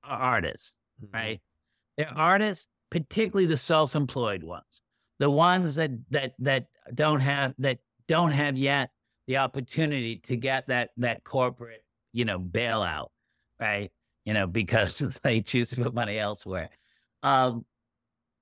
[0.05, 0.73] are artists,
[1.03, 1.17] mm-hmm.
[1.17, 1.41] right?
[1.99, 4.81] They're artists, particularly the self-employed ones,
[5.19, 8.91] the ones that that that don't have that don't have yet
[9.27, 11.85] the opportunity to get that that corporate,
[12.15, 13.09] you know, bailout,
[13.61, 13.91] right?
[14.29, 16.69] you know, because they choose to put money elsewhere.
[17.23, 17.65] Um,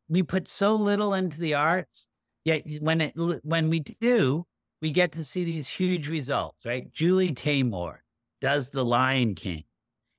[0.09, 2.09] we put so little into the arts,
[2.45, 3.15] yet when it
[3.45, 4.45] when we do,
[4.83, 6.93] we get to see these huge results, right?
[6.93, 7.99] Julie Taymor
[8.41, 9.63] does The Lion King,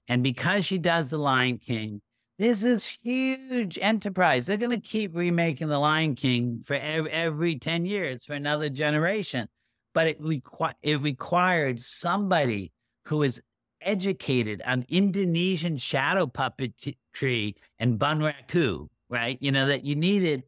[0.08, 2.02] and because she does The Lion King,
[2.38, 4.45] this is huge enterprise.
[4.45, 8.69] They're going to keep remaking The Lion King for every, every ten years for another
[8.69, 9.47] generation,
[9.93, 12.71] but it requ- it required somebody
[13.06, 13.41] who is
[13.82, 19.38] educated on Indonesian shadow puppetry and bunraku, right?
[19.42, 20.44] You know, that you needed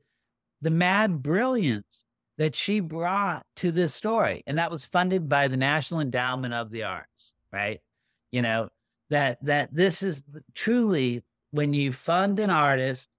[0.61, 2.03] the mad brilliance
[2.37, 4.43] that she brought to this story.
[4.47, 7.79] And that was funded by the National Endowment of the Arts, right?
[8.31, 8.69] You know,
[9.09, 10.23] that that this is
[10.53, 13.09] truly when you fund an artist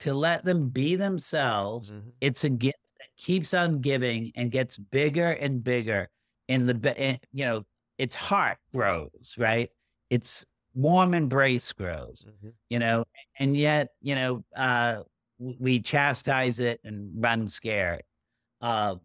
[0.00, 2.08] to let them be themselves, mm-hmm.
[2.20, 6.08] it's a gift that keeps on giving and gets bigger and bigger
[6.48, 7.64] in the you know
[7.98, 9.70] its heart grows, right?
[10.10, 12.50] Its warm embrace grows, mm-hmm.
[12.68, 13.04] you know,
[13.38, 15.02] and yet, you know, uh,
[15.38, 18.02] we chastise it and run scared.
[18.60, 18.96] Uh,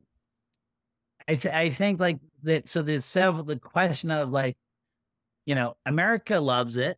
[1.27, 2.67] I, th- I think like that.
[2.67, 4.55] So there's several, the question of like,
[5.45, 6.97] you know, America loves it,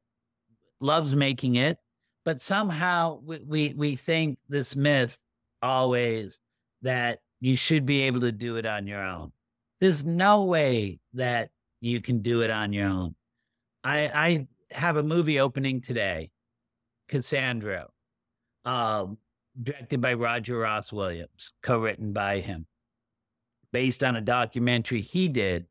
[0.84, 1.78] loves making it,
[2.26, 5.18] but somehow we, we, we think this myth
[5.62, 6.42] always
[6.82, 9.32] that you should be able to do it on your own.
[9.82, 11.50] There's no way that
[11.82, 13.16] you can do it on your own.
[13.84, 16.32] I, I have a movie opening today
[17.10, 17.88] Cassandro,
[18.66, 19.18] um,
[19.62, 22.66] directed by Roger Ross Williams, co-written by him,
[23.72, 25.66] based on a documentary he did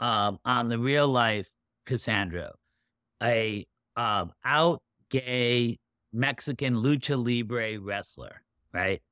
[0.00, 1.50] um, on the real life
[1.86, 2.52] Cassandro,
[3.22, 3.66] a
[3.98, 4.80] um, out
[5.10, 5.76] gay
[6.12, 8.40] Mexican lucha libre wrestler,
[8.72, 9.02] right?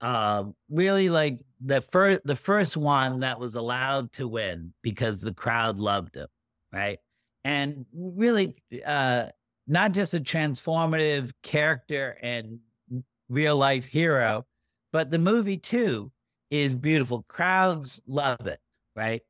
[0.00, 5.34] Um, really like the first the first one that was allowed to win because the
[5.34, 6.28] crowd loved him,
[6.72, 6.98] right?
[7.44, 8.54] And really,
[8.86, 9.26] uh,
[9.66, 12.58] not just a transformative character and
[13.28, 14.46] real life hero,
[14.92, 16.12] but the movie too
[16.50, 17.24] is beautiful.
[17.28, 18.60] Crowds love it,
[18.94, 19.22] right?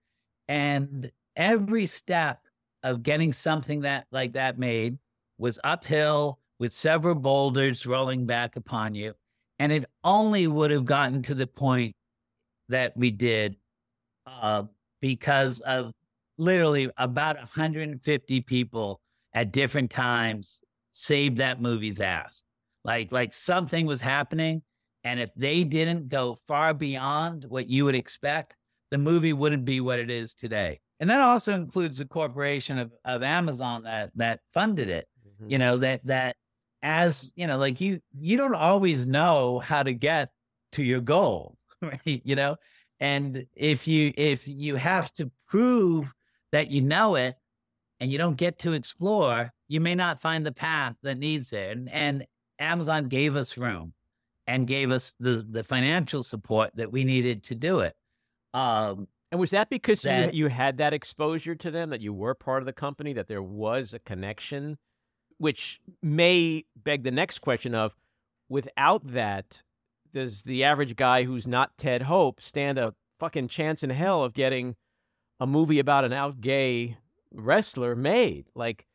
[0.49, 2.41] And every step
[2.83, 4.99] of getting something that like that made
[5.39, 9.15] was uphill with several boulders rolling back upon you.
[9.59, 11.95] And it only would have gotten to the point
[12.69, 13.57] that we did
[14.27, 14.65] uh,
[15.01, 15.93] because of
[16.37, 19.01] literally about 150 people
[19.35, 20.63] at different times
[20.93, 22.45] saved that movie's ass.
[22.85, 24.63] Like, like something was happening.
[25.05, 28.57] And if they didn't go far beyond what you would expect,
[28.91, 30.81] the movie wouldn't be what it is today.
[31.01, 35.07] And that also includes the corporation of, of Amazon that that funded it.
[35.27, 35.51] Mm-hmm.
[35.51, 36.37] You know, that that
[36.83, 40.31] as you know, like you you don't always know how to get
[40.73, 42.01] to your goal, right?
[42.05, 42.57] You know,
[43.01, 46.13] and if you if you have to prove
[46.53, 47.37] that you know it
[48.01, 51.77] and you don't get to explore, you may not find the path that needs it.
[51.77, 52.27] And, and
[52.59, 53.93] Amazon gave us room
[54.47, 57.95] and gave us the the financial support that we needed to do it.
[58.55, 62.13] Um, and was that because that, you, you had that exposure to them, that you
[62.13, 64.79] were part of the company, that there was a connection,
[65.37, 67.95] which may beg the next question of,
[68.49, 69.63] without that,
[70.15, 74.33] does the average guy who's not Ted Hope stand a fucking chance in hell of
[74.33, 74.77] getting
[75.39, 76.97] a movie about an out gay
[77.31, 78.47] wrestler made?
[78.55, 78.87] Like,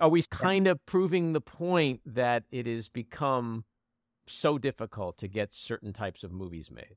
[0.00, 3.64] are we kind of proving the point that it has become
[4.28, 6.96] so difficult to get certain types of movies made?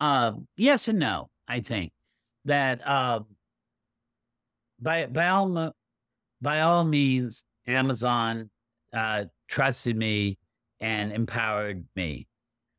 [0.00, 1.28] Uh, yes and no.
[1.48, 1.92] I think
[2.44, 3.20] that uh,
[4.80, 5.72] by by all
[6.40, 8.50] by all means, Amazon
[8.92, 10.38] uh, trusted me
[10.80, 12.26] and empowered me,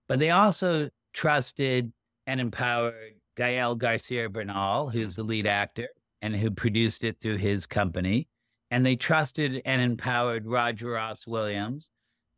[0.07, 1.91] but they also trusted
[2.27, 5.87] and empowered Gael Garcia Bernal, who's the lead actor
[6.21, 8.27] and who produced it through his company,
[8.71, 11.89] and they trusted and empowered Roger Ross Williams,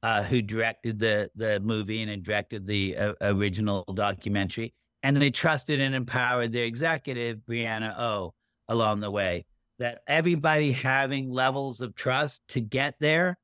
[0.03, 4.73] uh, who directed the the movie and directed the uh, original documentary,
[5.03, 8.33] and they trusted and empowered their executive Brianna O
[8.67, 9.45] along the way.
[9.79, 13.37] That everybody having levels of trust to get there,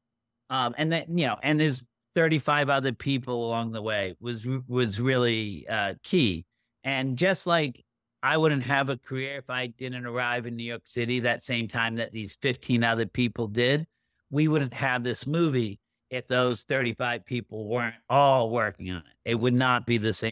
[0.50, 1.82] um, and that you know, and there's
[2.16, 6.46] 35 other people along the way was was really uh, key.
[6.84, 7.84] And just like
[8.24, 11.68] I wouldn't have a career if I didn't arrive in New York City that same
[11.68, 13.86] time that these 15 other people did,
[14.32, 15.80] we wouldn't have this movie
[16.10, 19.32] if those 35 people weren't all working on it.
[19.32, 20.32] It would not be the same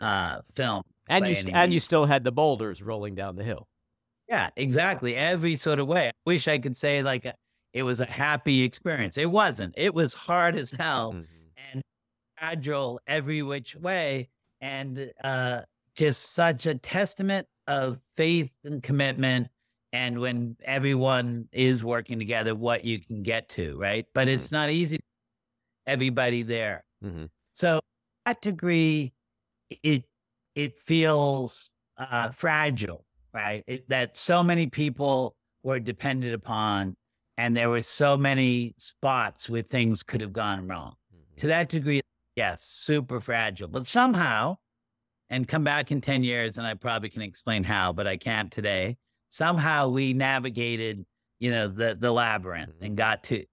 [0.00, 0.82] uh, film.
[1.08, 3.68] And you and you still had the boulders rolling down the hill.
[4.28, 5.14] Yeah, exactly.
[5.16, 6.08] Every sort of way.
[6.08, 7.34] I wish I could say like a,
[7.74, 9.18] it was a happy experience.
[9.18, 9.74] It wasn't.
[9.76, 11.24] It was hard as hell mm-hmm.
[11.72, 11.82] and
[12.38, 14.30] fragile every which way,
[14.62, 15.62] and uh,
[15.94, 19.48] just such a testament of faith and commitment
[19.94, 24.04] and when everyone is working together, what you can get to, right?
[24.12, 24.34] But mm-hmm.
[24.34, 24.98] it's not easy.
[25.86, 26.84] Everybody there.
[27.04, 27.26] Mm-hmm.
[27.52, 27.78] So,
[28.26, 29.12] that degree,
[29.84, 30.02] it
[30.56, 33.62] it feels uh, fragile, right?
[33.68, 36.96] It, that so many people were dependent upon,
[37.38, 40.94] and there were so many spots where things could have gone wrong.
[41.14, 41.40] Mm-hmm.
[41.42, 42.00] To that degree,
[42.34, 43.68] yes, super fragile.
[43.68, 44.56] But somehow,
[45.30, 48.50] and come back in ten years, and I probably can explain how, but I can't
[48.50, 48.96] today
[49.34, 51.04] somehow we navigated,
[51.40, 52.96] you know, the the labyrinth and mm-hmm.
[52.96, 53.44] got to.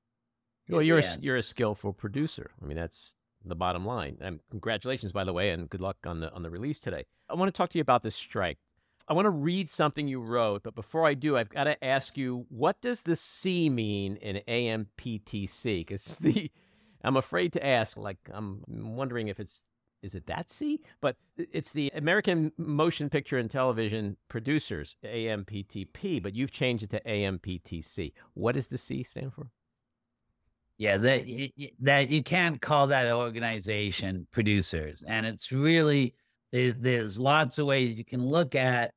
[0.70, 2.52] Well, you're a, you're a skillful producer.
[2.62, 4.18] I mean, that's the bottom line.
[4.22, 7.06] And congratulations, by the way, and good luck on the on the release today.
[7.30, 8.60] I want to talk to you about this strike.
[9.08, 12.16] I want to read something you wrote, but before I do, I've got to ask
[12.16, 15.80] you, what does the C mean in AMPTC?
[15.80, 16.52] Because the
[17.04, 17.98] I'm afraid to ask.
[17.98, 19.64] Like, I'm wondering if it's
[20.02, 20.82] is it that C?
[21.00, 27.02] But it's the American Motion Picture and Television Producers, AMPTP, but you've changed it to
[27.02, 28.14] AMPTC.
[28.34, 29.52] What does the C stand for?
[30.78, 36.16] Yeah, that that you can't call that organization producers, and it's really
[36.52, 38.92] there's lots of ways you can look at,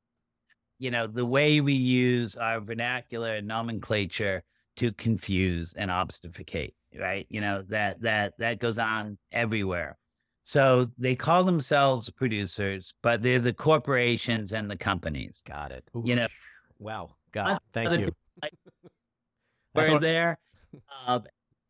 [0.79, 4.43] you know, the way we use our vernacular and nomenclature
[4.77, 7.27] to confuse and obfuscate, right?
[7.29, 9.97] You know that that that goes on everywhere.
[10.47, 15.41] So they call themselves producers, but they're the corporations and the companies.
[15.43, 15.83] Got it.
[15.95, 16.27] Ooh, you know,
[16.77, 17.15] wow.
[17.31, 18.11] God, thank you.
[19.73, 20.01] we're thought...
[20.01, 20.37] there.
[21.07, 21.23] um,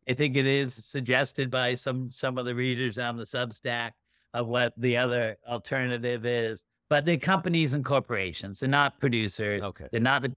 [0.06, 3.92] I think it is suggested by some some of the readers on the Substack
[4.34, 6.66] of what the other alternative is.
[6.90, 8.60] But they're companies and corporations.
[8.60, 9.62] They're not producers.
[9.62, 9.86] Okay.
[9.90, 10.34] They're not the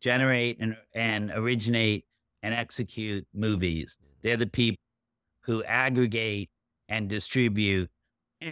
[0.00, 2.04] generate and, and originate
[2.42, 3.96] and execute movies.
[4.22, 4.82] They're the people
[5.42, 6.50] who aggregate
[6.88, 7.90] and distribute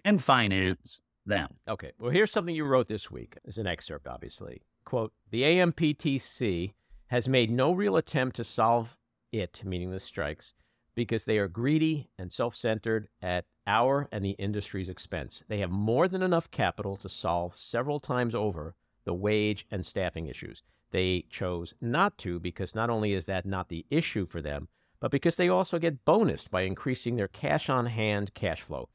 [0.05, 1.55] and finance them.
[1.69, 1.93] Okay.
[1.99, 4.63] Well, here's something you wrote this week as an excerpt, obviously.
[4.85, 6.75] Quote The AMPTC
[7.09, 8.97] has made no real attempt to solve
[9.33, 10.53] it, meaning the strikes,
[10.95, 15.43] because they are greedy and self centered at our and the industry's expense.
[15.49, 18.75] They have more than enough capital to solve several times over
[19.05, 20.63] the wage and staffing issues.
[20.91, 24.69] They chose not to because not only is that not the issue for them,
[25.05, 28.89] but because they also get bonused by increasing their cash on hand cash flow.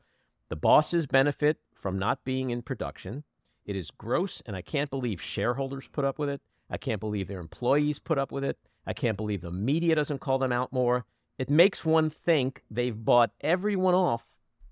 [0.50, 3.26] The bosses benefit from not being in production.
[3.64, 6.42] It is gross, and I can't believe shareholders put up with it.
[6.68, 8.58] I can't believe their employees put up with it.
[8.88, 11.06] I can't believe the media doesn't call them out more.
[11.38, 14.30] It makes one think they've bought everyone off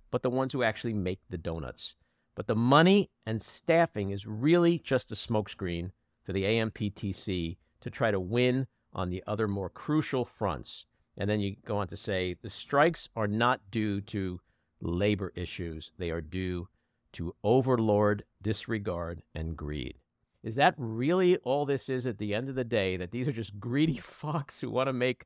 [0.10, 1.94] but the ones who actually make the donuts.
[2.34, 5.92] But the money and staffing is really just a smokescreen
[6.24, 10.86] for the AMPTC to try to win on the other more crucial fronts.
[11.18, 14.40] And then you go on to say the strikes are not due to
[14.82, 16.68] labor issues, they are due
[17.14, 19.98] to overlord disregard and greed.
[20.44, 22.96] Is that really all this is at the end of the day?
[22.98, 25.26] That these are just greedy fucks who want to make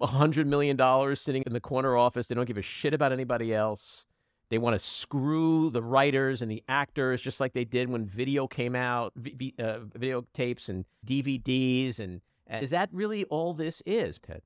[0.00, 0.76] a $100 million
[1.16, 2.26] sitting in the corner office?
[2.26, 4.06] They don't give a shit about anybody else.
[4.48, 8.46] They want to screw the writers and the actors, just like they did when video
[8.46, 11.98] came out, v- uh, videotapes and DVDs.
[11.98, 12.20] And
[12.50, 14.44] uh, is that really all this is, Pitt?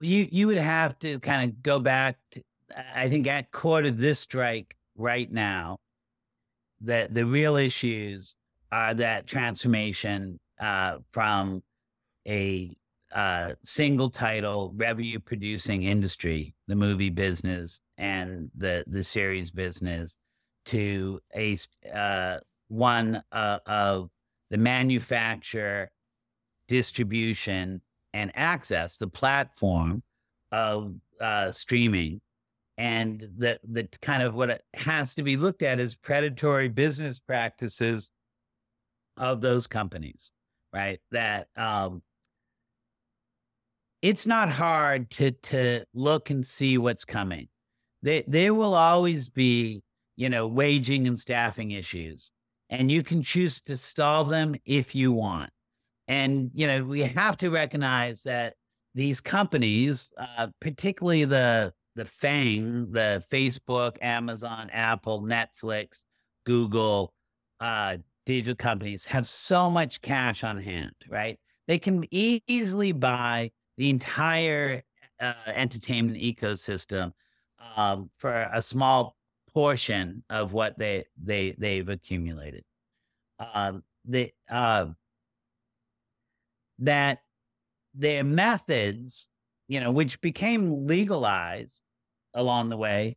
[0.00, 2.16] You you would have to kind of go back.
[2.32, 2.42] To,
[2.94, 5.78] I think at core of this strike right now,
[6.82, 8.36] that the real issues
[8.70, 11.62] are that transformation uh, from
[12.26, 12.76] a
[13.12, 20.16] uh, single title revenue producing industry, the movie business and the the series business,
[20.66, 21.56] to a
[21.92, 22.38] uh,
[22.68, 24.10] one uh, of
[24.50, 25.90] the manufacture,
[26.68, 27.80] distribution,
[28.14, 30.02] and access, the platform
[30.52, 32.20] of uh, streaming,
[32.76, 37.18] and the the kind of what it has to be looked at as predatory business
[37.18, 38.10] practices
[39.16, 40.32] of those companies,
[40.72, 41.00] right?
[41.10, 42.02] That um,
[44.00, 47.48] it's not hard to to look and see what's coming.
[48.02, 49.82] They, there will always be,
[50.16, 52.30] you know, waging and staffing issues,
[52.70, 55.50] and you can choose to solve them if you want.
[56.08, 58.54] And you know, we have to recognize that
[58.94, 66.02] these companies, uh, particularly the the FANG, the Facebook, Amazon, Apple, Netflix,
[66.46, 67.12] Google,
[67.60, 71.38] uh, digital companies, have so much cash on hand, right?
[71.66, 74.82] They can easily buy the entire
[75.20, 77.12] uh, entertainment ecosystem
[77.76, 79.16] um, for a small
[79.52, 82.64] portion of what they they they've accumulated.
[83.38, 84.86] Um, the uh,
[86.80, 87.20] that
[87.94, 89.28] their methods,
[89.68, 91.82] you know, which became legalized
[92.34, 93.16] along the way,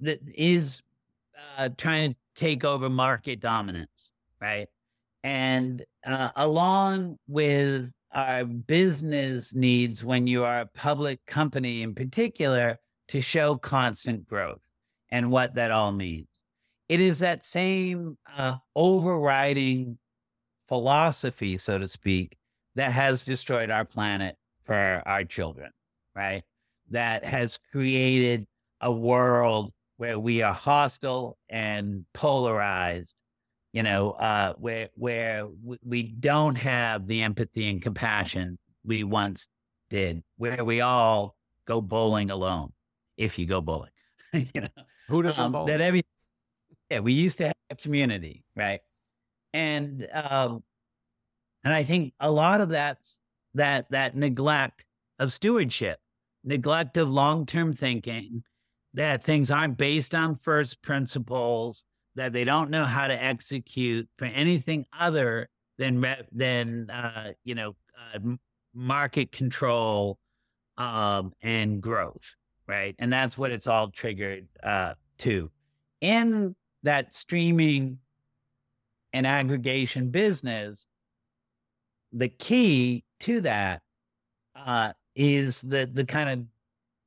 [0.00, 0.82] that is
[1.58, 4.68] uh, trying to take over market dominance, right?
[5.22, 12.78] And uh, along with our business needs when you are a public company in particular
[13.08, 14.60] to show constant growth
[15.10, 16.28] and what that all means.
[16.88, 19.98] It is that same uh, overriding
[20.68, 22.36] philosophy, so to speak,
[22.74, 25.70] that has destroyed our planet for our children,
[26.14, 26.42] right?
[26.90, 28.46] That has created
[28.80, 33.14] a world where we are hostile and polarized
[33.74, 35.48] you know, uh, where where
[35.84, 39.48] we don't have the empathy and compassion we once
[39.90, 41.34] did, where we all
[41.66, 42.72] go bowling alone,
[43.16, 43.90] if you go bowling,
[44.32, 44.68] you know,
[45.08, 45.66] who doesn't um, bowl?
[45.66, 46.04] That every
[46.88, 48.80] yeah, we used to have community, right?
[49.52, 50.62] And um,
[51.64, 53.20] and I think a lot of that's
[53.54, 54.84] that that neglect
[55.18, 55.98] of stewardship,
[56.44, 58.42] neglect of long term thinking,
[58.94, 61.86] that things aren't based on first principles
[62.16, 65.48] that they don't know how to execute for anything other
[65.78, 67.74] than than uh, you know
[68.14, 68.18] uh,
[68.74, 70.18] market control
[70.78, 72.36] um, and growth,
[72.66, 72.94] right?
[72.98, 75.50] And that's what it's all triggered uh, to.
[76.00, 77.98] In that streaming
[79.12, 80.86] and aggregation business,
[82.14, 83.82] the key to that
[84.56, 86.46] uh, is the the kind of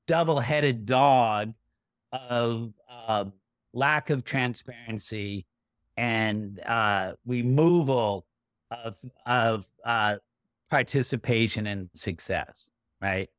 [0.05, 1.53] double-headed dog
[2.11, 3.25] of uh,
[3.73, 5.45] lack of transparency
[5.97, 8.25] and uh, removal
[8.71, 10.17] of of uh,
[10.69, 12.69] participation and success,
[13.01, 13.29] right?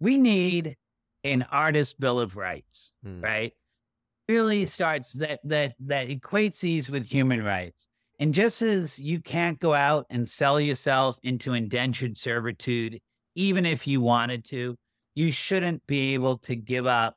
[0.00, 0.76] We need
[1.24, 3.20] an artist bill of rights, Hmm.
[3.20, 3.52] right?
[4.28, 7.88] Really starts that that that equates these with human rights.
[8.18, 12.98] And just as you can't go out and sell yourself into indentured servitude,
[13.34, 14.76] even if you wanted to,
[15.14, 17.16] you shouldn't be able to give up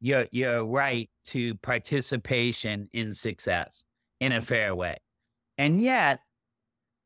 [0.00, 3.84] your your right to participation in success
[4.20, 4.96] in a fair way.
[5.58, 6.20] And yet,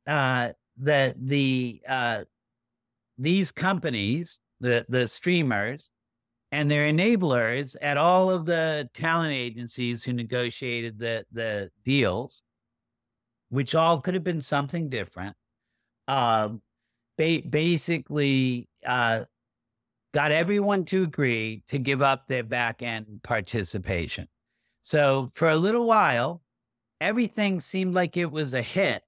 [0.06, 2.24] uh, the the uh,
[3.18, 5.90] these companies, the the streamers,
[6.52, 12.42] and their enablers at all of the talent agencies who negotiated the the deals,
[13.48, 15.36] which all could have been something different,
[16.08, 16.60] um,
[17.16, 19.24] ba- basically uh,
[20.12, 24.28] got everyone to agree to give up their back end participation.
[24.82, 26.42] So for a little while,
[27.00, 29.02] everything seemed like it was a hit,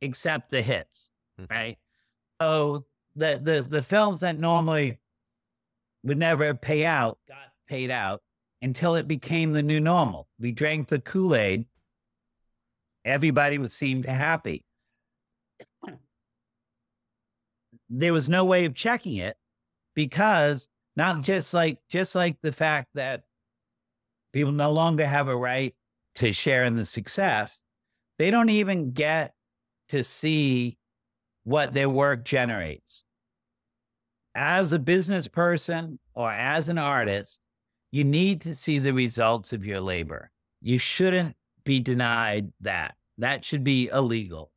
[0.00, 1.50] except the hits, Mhm.
[1.50, 1.78] right?
[2.40, 4.98] So the the the films that normally
[6.04, 8.22] would never pay out got paid out
[8.62, 10.28] until it became the new normal.
[10.38, 11.66] We drank the Kool Aid.
[13.06, 14.64] Everybody was seemed happy.
[17.88, 19.36] There was no way of checking it
[19.94, 21.22] because not mm.
[21.22, 23.22] just like just like the fact that
[24.32, 25.72] people no longer have a right
[26.16, 27.62] to share in the success,
[28.18, 29.34] they don't even get
[29.90, 30.76] to see
[31.44, 33.04] what their work generates.
[34.34, 37.40] As a business person or as an artist,
[37.92, 40.32] you need to see the results of your labor.
[40.60, 42.95] You shouldn't be denied that.
[43.18, 44.52] That should be illegal.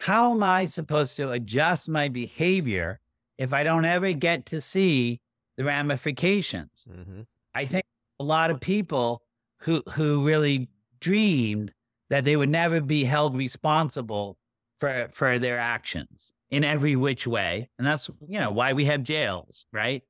[0.00, 3.00] How am I supposed to adjust my behavior
[3.38, 5.20] if I don't ever get to see
[5.56, 6.88] the ramifications?
[6.90, 7.26] Mhm.
[7.54, 7.84] I think
[8.18, 9.22] a lot of people
[9.60, 10.70] who who really
[11.00, 11.74] dreamed
[12.10, 14.38] that they would never be held responsible
[14.78, 19.02] for for their actions in every which way, and that's you know why we have
[19.02, 20.02] jails, right?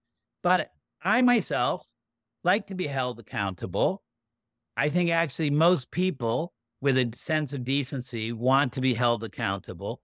[0.42, 0.72] But
[1.02, 1.88] I myself
[2.44, 4.02] like to be held accountable.
[4.76, 10.00] I think actually most people with a sense of decency want to be held accountable.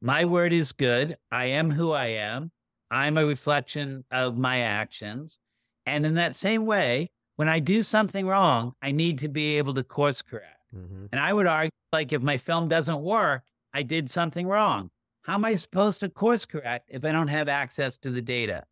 [0.00, 1.16] My word is good.
[1.30, 2.50] I am who I am.
[2.90, 5.38] I'm a reflection of my actions.
[5.86, 9.74] And in that same way, when I do something wrong, I need to be able
[9.74, 10.72] to course correct.
[10.74, 11.08] Mhm.
[11.12, 13.42] And I would argue, like, if my film doesn't work,
[13.72, 14.90] I did something wrong.
[15.22, 18.64] How am I supposed to course correct if I don't have access to the data?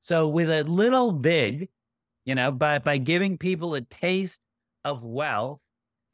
[0.00, 1.70] So, with a little big,
[2.24, 4.40] you know, by, by giving people a taste
[4.84, 5.60] of wealth,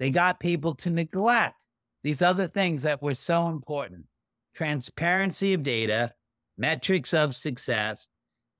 [0.01, 1.55] they got people to neglect
[2.03, 4.07] these other things that were so important
[4.55, 6.13] transparency of data,
[6.59, 8.09] metrics of success,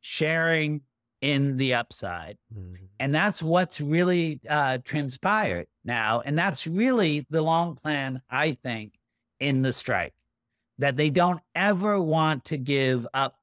[0.03, 0.82] sharing
[1.20, 2.38] in the upside.
[2.55, 2.76] Mhm.
[3.01, 6.20] And that's what's really uh, transpired now.
[6.20, 8.95] And that's really the long plan, I think,
[9.41, 10.14] in the strike
[10.78, 13.34] that they don't ever want to give up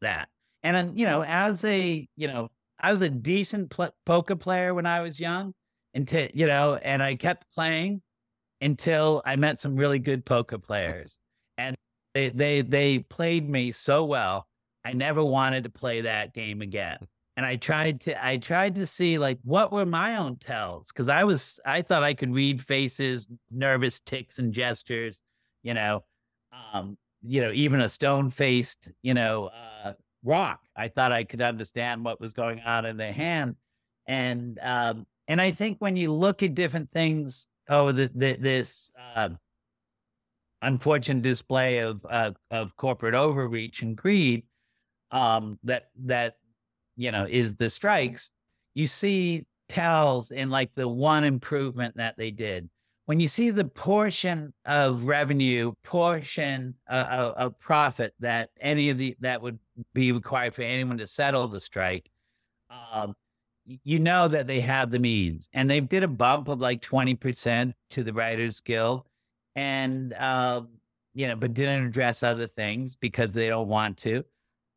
[0.00, 0.28] that.
[0.62, 4.86] And, you know, as a, you know, I was a decent pl- poker player when
[4.86, 5.54] I was young
[5.96, 8.02] until, you know, and I kept playing
[8.60, 11.18] until I met some really good poker players.
[11.58, 11.76] And
[12.14, 14.46] they, they, they played me so well.
[14.84, 16.98] I never wanted to play that game again
[17.36, 21.08] and I tried to I tried to see like what were my own tells because
[21.08, 25.22] I was I thought I could read faces, nervous ticks and gestures,
[25.62, 26.04] you know,
[26.72, 29.50] um, you know, even a stone faced, you know,
[29.84, 29.92] uh,
[30.24, 30.60] rock.
[30.74, 33.56] I thought I could understand what was going on in their hand,
[34.06, 38.90] and um, and I think when you look at different things, oh, the, the, this
[39.14, 39.30] uh,
[40.62, 44.44] unfortunate display of uh, of corporate overreach and greed,
[45.10, 46.36] um, that that
[46.96, 48.30] you know, is the strikes,
[48.74, 52.68] you see tells in like the one improvement that they did.
[53.04, 58.98] When you see the portion of revenue, portion uh, of, of profit that any of
[58.98, 59.58] the that would
[59.94, 62.10] be required for anyone to settle the strike,
[62.92, 63.14] um,
[63.66, 67.14] you know that they have the means, and they did a bump of like twenty
[67.14, 69.02] percent to the Writers Guild,
[69.54, 70.68] and um,
[71.14, 74.24] you know, but didn't address other things because they don't want to.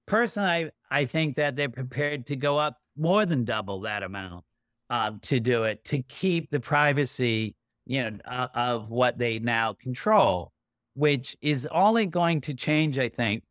[0.08, 4.44] Personally, I, I think that they're prepared to go up more than double that amount
[4.90, 9.74] um, to do it to keep the privacy, you know, uh, of what they now
[9.74, 10.52] control,
[10.96, 13.44] which is only going to change, I think,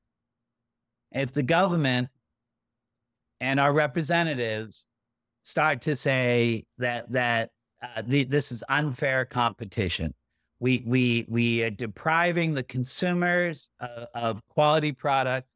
[1.13, 2.09] if the government
[3.41, 4.87] and our representatives
[5.49, 7.49] start to say that that
[7.83, 10.13] uh, the, this is unfair competition.
[10.61, 15.49] We we we are depriving the consumers uh, of quality product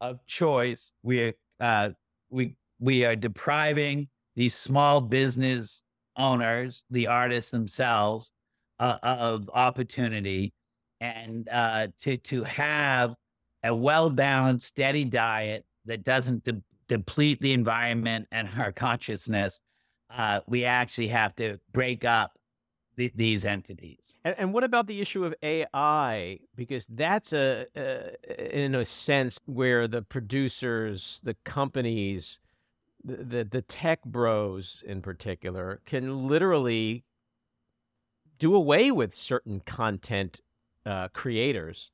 [0.00, 0.92] of choice.
[1.04, 1.90] We are uh,
[2.28, 5.84] we we are depriving these small business
[6.16, 8.32] owners, the artists themselves,
[8.80, 10.52] uh, of opportunity,
[11.00, 13.14] and uh, to to have
[13.62, 19.62] a well balanced, steady diet that doesn't de- deplete the environment and our consciousness,
[20.10, 22.32] uh, we actually have to break up
[22.96, 24.12] th- these entities.
[24.24, 26.40] And, and, what about the issue of AI?
[26.56, 32.40] Because that's a, a, in a sense where the producers, the companies,
[33.04, 37.04] the, the, the tech bros in particular can literally
[38.38, 40.40] do away with certain content
[40.84, 41.92] uh, creators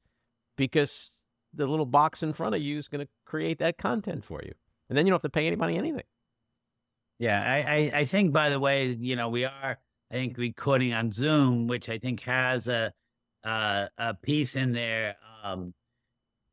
[0.56, 1.10] because
[1.52, 4.52] the little box in front of you is going to create that content for you,
[4.88, 6.02] and then you don't have to pay anybody anything.
[7.18, 9.78] Yeah, I, I, I think by the way, you know, we are
[10.10, 12.92] I think recording on Zoom, which I think has a
[13.44, 15.72] uh, a piece in there um,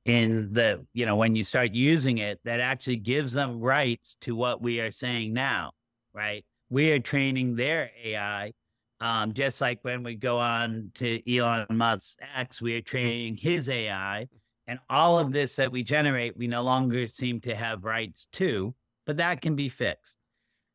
[0.05, 4.36] in the you know when you start using it that actually gives them rights to
[4.36, 5.71] what we are saying now,
[6.13, 6.45] right?
[6.69, 8.53] We are training their AI,
[8.99, 13.69] um, just like when we go on to Elon Musk's X, we are training his
[13.69, 14.27] AI,
[14.68, 18.74] and all of this that we generate, we no longer seem to have rights to,
[19.05, 20.18] but that can be fixed.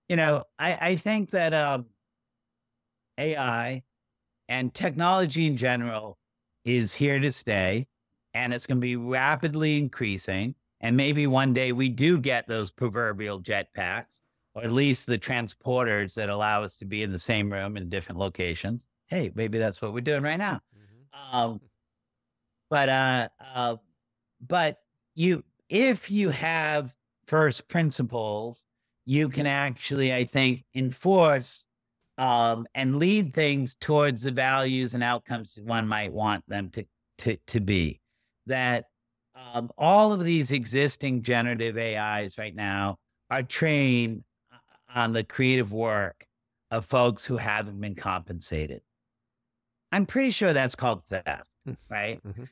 [0.09, 1.87] You know, I, I think that um,
[3.19, 3.83] AI
[4.49, 6.19] and technology in general
[6.65, 7.87] is here to stay
[8.35, 10.55] and it's going to be rapidly increasing.
[10.81, 14.21] And maybe one day we do get those proverbial jetpacks,
[14.55, 17.89] or at least the transporters that allow us to be in the same room in
[17.89, 18.87] different locations.
[19.07, 20.61] Hey, maybe that's what we're doing right now.
[20.77, 21.37] Mm-hmm.
[21.37, 21.61] Um,
[22.71, 23.77] but uh, uh,
[24.47, 24.79] but
[25.15, 26.95] you, if you have
[27.27, 28.65] first principles,
[29.05, 31.67] you can actually, I think, enforce
[32.19, 36.85] um, and lead things towards the values and outcomes one might want them to
[37.19, 38.01] to to be.
[38.47, 38.87] That
[39.35, 42.97] um, all of these existing generative AIs right now
[43.31, 44.25] are trained
[44.95, 46.27] on the creative work
[46.71, 48.83] of folks who haven't been compensated.
[49.93, 51.73] I'm pretty sure that's called theft, hmm.
[51.89, 52.21] right?
[52.27, 52.45] Mm-hmm.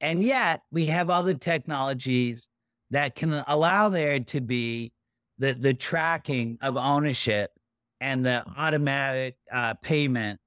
[0.00, 2.48] And yet we have other technologies
[2.90, 4.92] that can allow there to be
[5.38, 7.50] the, the tracking of ownership
[8.00, 10.40] and the automatic uh, payment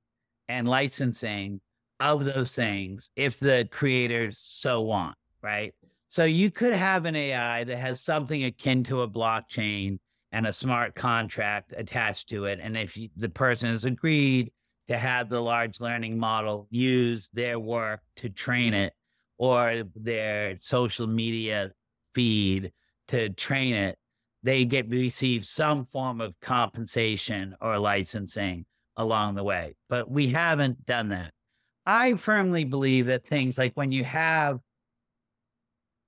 [0.50, 1.62] and licensing
[2.00, 5.74] of those things if the creators so want, right?
[6.08, 9.98] So you could have an AI that has something akin to a blockchain
[10.32, 12.60] and a smart contract attached to it.
[12.62, 14.52] And if you, the person has agreed
[14.88, 18.94] to have the large learning model use their work to train it
[19.38, 21.72] or their social media
[22.14, 22.72] feed
[23.08, 23.98] to train it,
[24.44, 28.66] they get receive some form of compensation or licensing
[28.98, 29.76] along the way.
[29.90, 31.32] But we haven't done that.
[31.86, 34.60] I firmly believe that things like when you have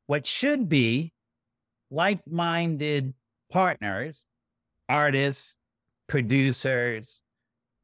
[0.08, 1.14] what should be
[1.92, 3.14] like minded
[3.52, 4.26] partners,
[4.90, 5.58] artists,
[6.08, 7.22] producers,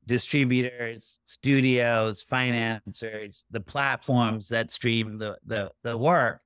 [0.05, 6.41] distributors, studios, financiers, the platforms that stream the, the, the work,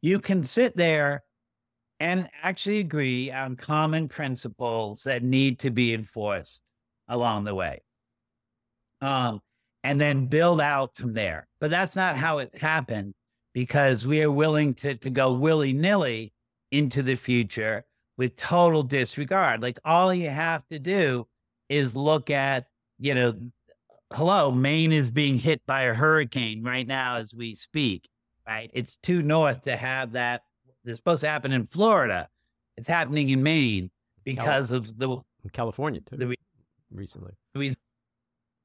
[0.00, 1.24] you can sit there
[2.00, 6.62] and actually agree on common principles that need to be enforced
[7.08, 7.82] along the way.
[9.00, 9.40] Um,
[9.84, 11.46] and then build out from there.
[11.60, 13.14] But that's not how it happened
[13.54, 16.32] because we are willing to, to go willy nilly
[16.70, 17.84] into the future
[18.16, 19.62] with total disregard.
[19.62, 21.26] Like all you have to do
[21.68, 22.66] is look at,
[22.98, 23.34] you know,
[24.12, 28.08] hello, Maine is being hit by a hurricane right now as we speak,
[28.46, 28.70] right?
[28.72, 30.42] It's too north to have that
[30.84, 32.28] it's supposed to happen in Florida.
[32.76, 33.90] It's happening in Maine
[34.24, 36.16] because of the in California too.
[36.16, 36.34] The,
[36.90, 37.74] recently, we,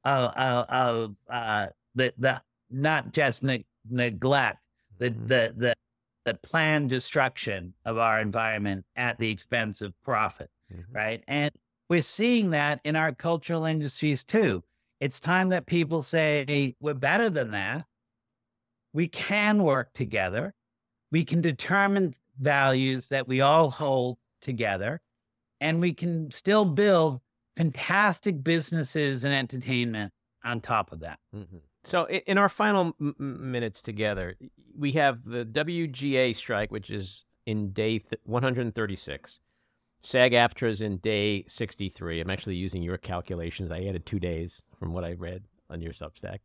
[0.06, 4.60] uh, uh, uh, uh, the the not just ne- neglect,
[5.00, 5.28] the mm-hmm.
[5.28, 5.76] the the
[6.26, 10.96] the planned destruction of our environment at the expense of profit, mm-hmm.
[10.96, 11.24] right?
[11.28, 11.52] And
[11.90, 14.64] we're seeing that in our cultural industries too.
[15.00, 17.86] It's time that people say hey, we're better than that.
[18.94, 20.54] We can work together
[21.14, 25.00] we can determine values that we all hold together,
[25.62, 27.22] and we can still build
[27.56, 30.12] fantastic businesses and entertainment
[30.44, 31.20] on top of that.
[31.34, 31.58] Mm-hmm.
[31.84, 34.36] So, in our final m- minutes together,
[34.76, 39.40] we have the WGA strike, which is in day th- 136.
[40.04, 42.20] SAG AFTRA is in day 63.
[42.20, 43.72] I'm actually using your calculations.
[43.72, 46.40] I added two days from what I read on your Substack.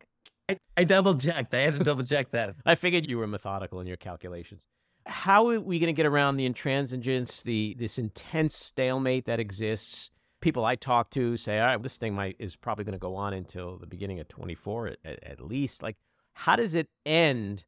[0.48, 1.52] I, I double checked.
[1.52, 2.54] I had to double check that.
[2.66, 4.68] I figured you were methodical in your calculations.
[5.06, 10.11] How are we going to get around the intransigence, the this intense stalemate that exists?
[10.40, 13.16] People I talk to say, "All right, this thing might is probably going to go
[13.16, 15.96] on until the beginning of 24 at, at least." Like,
[16.34, 17.64] how does it end?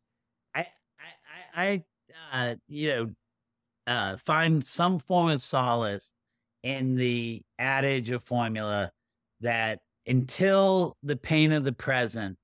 [0.55, 0.67] I
[1.55, 1.83] I
[2.33, 3.11] I, uh, you know
[3.87, 6.13] uh, find some form of solace
[6.63, 8.91] in the adage or formula
[9.41, 12.37] that until the pain of the present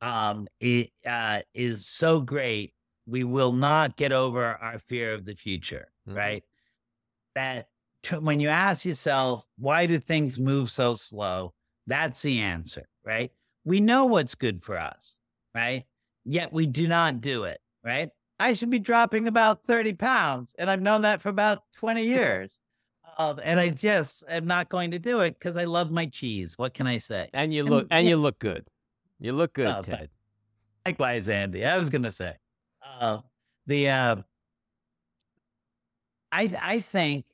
[0.00, 2.72] um, it, uh, is so great,
[3.06, 6.18] we will not get over our fear of the future, mm-hmm.
[6.18, 6.44] right?
[7.34, 7.68] That
[8.02, 11.52] t- when you ask yourself, why do things move so slow?
[11.86, 13.30] That's the answer, right?
[13.64, 15.18] We know what's good for us,
[15.54, 15.84] right?
[16.24, 18.10] Yet we do not do it, right?
[18.42, 22.60] I should be dropping about 30 pounds, and I've known that for about 20 years.
[23.16, 26.58] Uh, and I just am not going to do it because I love my cheese.
[26.58, 27.28] What can I say?
[27.34, 28.66] And you look and, and you look good.
[29.20, 30.08] You look good, oh, Ted.
[30.84, 31.64] Likewise, Andy.
[31.64, 32.34] I was going to say,
[32.84, 33.18] uh,
[33.66, 34.16] the uh,
[36.32, 37.26] I I think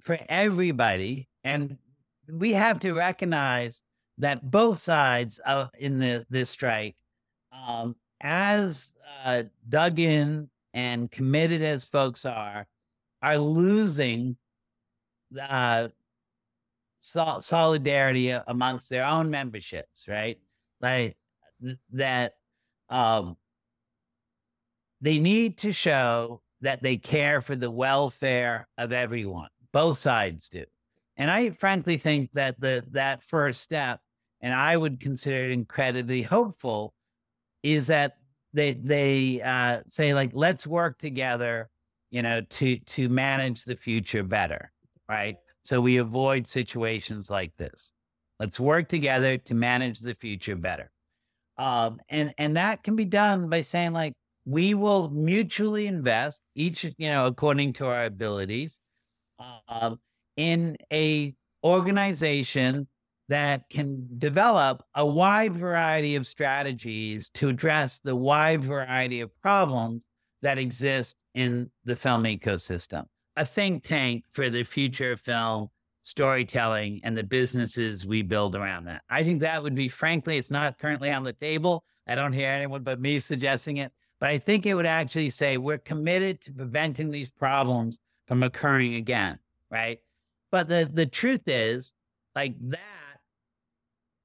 [0.00, 1.76] for everybody, and
[2.30, 3.82] we have to recognize
[4.18, 6.94] that both sides of, in the this strike,
[7.52, 8.92] um, as
[9.24, 12.66] uh, dug in and committed as folks are,
[13.22, 14.36] are losing
[15.40, 15.88] uh,
[17.00, 20.38] sol- solidarity amongst their own memberships, right?
[20.80, 21.16] Like
[21.92, 22.34] that,
[22.88, 23.36] um,
[25.00, 29.48] they need to show that they care for the welfare of everyone.
[29.72, 30.64] Both sides do,
[31.16, 34.00] and I frankly think that the that first step,
[34.40, 36.92] and I would consider it incredibly hopeful,
[37.62, 38.16] is that
[38.52, 41.70] they they uh, say like let's work together
[42.10, 44.72] you know to to manage the future better
[45.10, 45.36] right?
[45.64, 47.90] So we avoid situations like this.
[48.38, 50.90] Let's work together to manage the future better.
[51.58, 54.14] Um, and and that can be done by saying like
[54.46, 58.80] we will mutually invest each you know according to our abilities
[59.68, 60.00] um,
[60.38, 62.88] in a organization
[63.30, 70.02] that can develop a wide variety of strategies to address the wide variety of problems
[70.42, 73.04] that exist in the film ecosystem.
[73.36, 75.68] A think tank for the future of film
[76.02, 79.02] storytelling and the businesses we build around that.
[79.08, 81.84] I think that would be, frankly, it's not currently on the table.
[82.08, 85.56] I don't hear anyone but me suggesting it, but I think it would actually say
[85.56, 89.38] we're committed to preventing these problems from occurring again,
[89.70, 90.00] right?
[90.50, 91.92] But the the truth is,
[92.34, 92.80] like that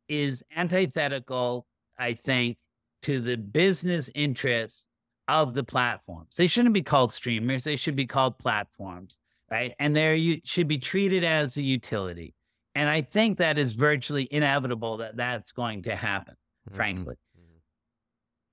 [0.07, 1.65] is antithetical,
[1.97, 2.57] I think,
[3.03, 4.87] to the business interests
[5.27, 6.35] of the platforms.
[6.35, 9.17] They shouldn't be called streamers, they should be called platforms,
[9.51, 9.73] right?
[9.79, 12.33] And they should be treated as a utility.
[12.75, 16.35] And I think that is virtually inevitable that that's going to happen,
[16.67, 16.75] mm-hmm.
[16.75, 17.15] frankly.
[17.15, 17.57] Mm-hmm.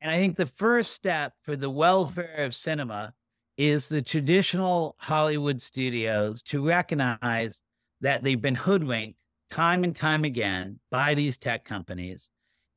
[0.03, 3.15] And I think the first step for the welfare of cinema
[3.57, 7.63] is the traditional Hollywood studios to recognize
[8.01, 9.19] that they've been hoodwinked
[9.53, 12.31] time and time again by these tech companies,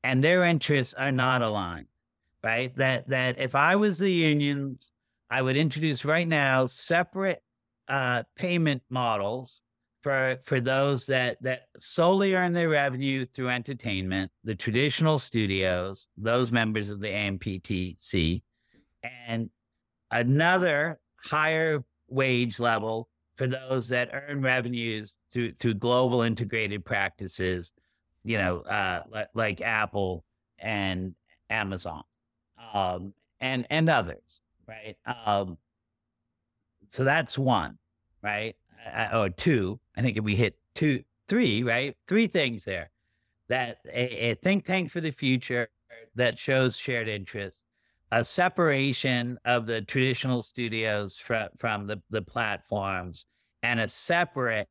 [0.04, 1.86] and their interests are not aligned.
[2.44, 2.74] Right?
[2.76, 4.92] That that if I was the unions,
[5.30, 7.42] I would introduce right now separate
[7.88, 9.62] uh, payment models
[10.02, 16.52] for for those that that solely earn their revenue through entertainment, the traditional studios, those
[16.52, 18.42] members of the AMPTC,
[19.26, 19.50] and
[20.10, 27.72] another higher wage level for those that earn revenues through through global integrated practices,
[28.24, 30.24] you know, uh, like, like Apple
[30.58, 31.14] and
[31.50, 32.02] Amazon,
[32.72, 34.96] um, and and others, right?
[35.06, 35.58] Um,
[36.88, 37.78] so that's one,
[38.22, 38.56] right?
[38.94, 39.78] Uh, or two.
[39.96, 41.96] I think if we hit two, three, right?
[42.06, 42.90] Three things there.
[43.48, 45.68] That a, a think tank for the future
[46.16, 47.62] that shows shared interests,
[48.12, 53.26] a separation of the traditional studios from from the the platforms
[53.62, 54.68] and a separate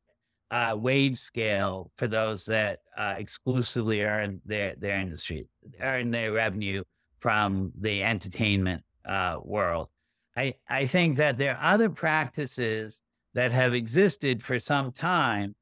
[0.50, 5.46] uh, wage scale for those that uh, exclusively earn their their industry
[5.80, 6.82] earn their revenue
[7.20, 9.88] from the entertainment uh, world.
[10.36, 13.02] I I think that there are other practices
[13.34, 15.54] that have existed for some time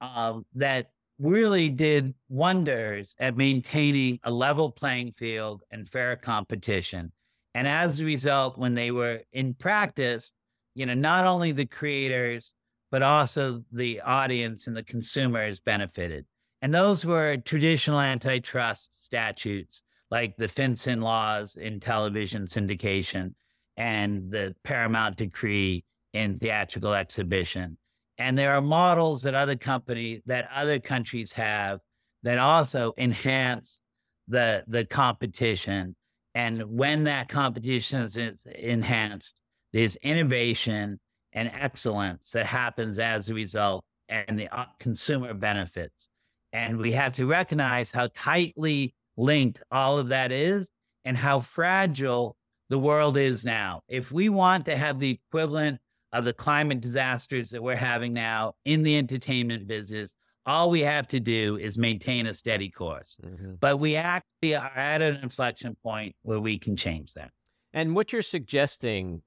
[0.00, 7.12] um, that really did wonders at maintaining a level playing field and fair competition.
[7.54, 10.32] And as a result, when they were in practice,
[10.74, 12.54] you know, not only the creators,
[12.90, 16.24] but also the audience and the consumers benefited.
[16.62, 23.34] And those were traditional antitrust statutes like the Fin-Syn laws in television syndication
[23.76, 27.76] and the Paramount decree in theatrical exhibition.
[28.18, 31.80] And there are models that other companies, that other countries have
[32.22, 33.80] that also enhance
[34.28, 35.94] the the competition
[36.34, 39.40] and when that competition is enhanced,
[39.72, 40.98] there's innovation
[41.32, 46.08] and excellence that happens as a result and the uh, consumer benefits.
[46.52, 50.70] And we have to recognize how tightly linked all of that is
[51.04, 52.36] and how fragile
[52.68, 53.82] the world is now.
[53.88, 55.80] If we want to have the equivalent
[56.14, 61.08] of the climate disasters that we're having now in the entertainment business, all we have
[61.08, 63.18] to do is maintain a steady course.
[63.22, 63.54] Mm-hmm.
[63.60, 67.30] But we actually are at an inflection point where we can change that.
[67.72, 69.22] And what you're suggesting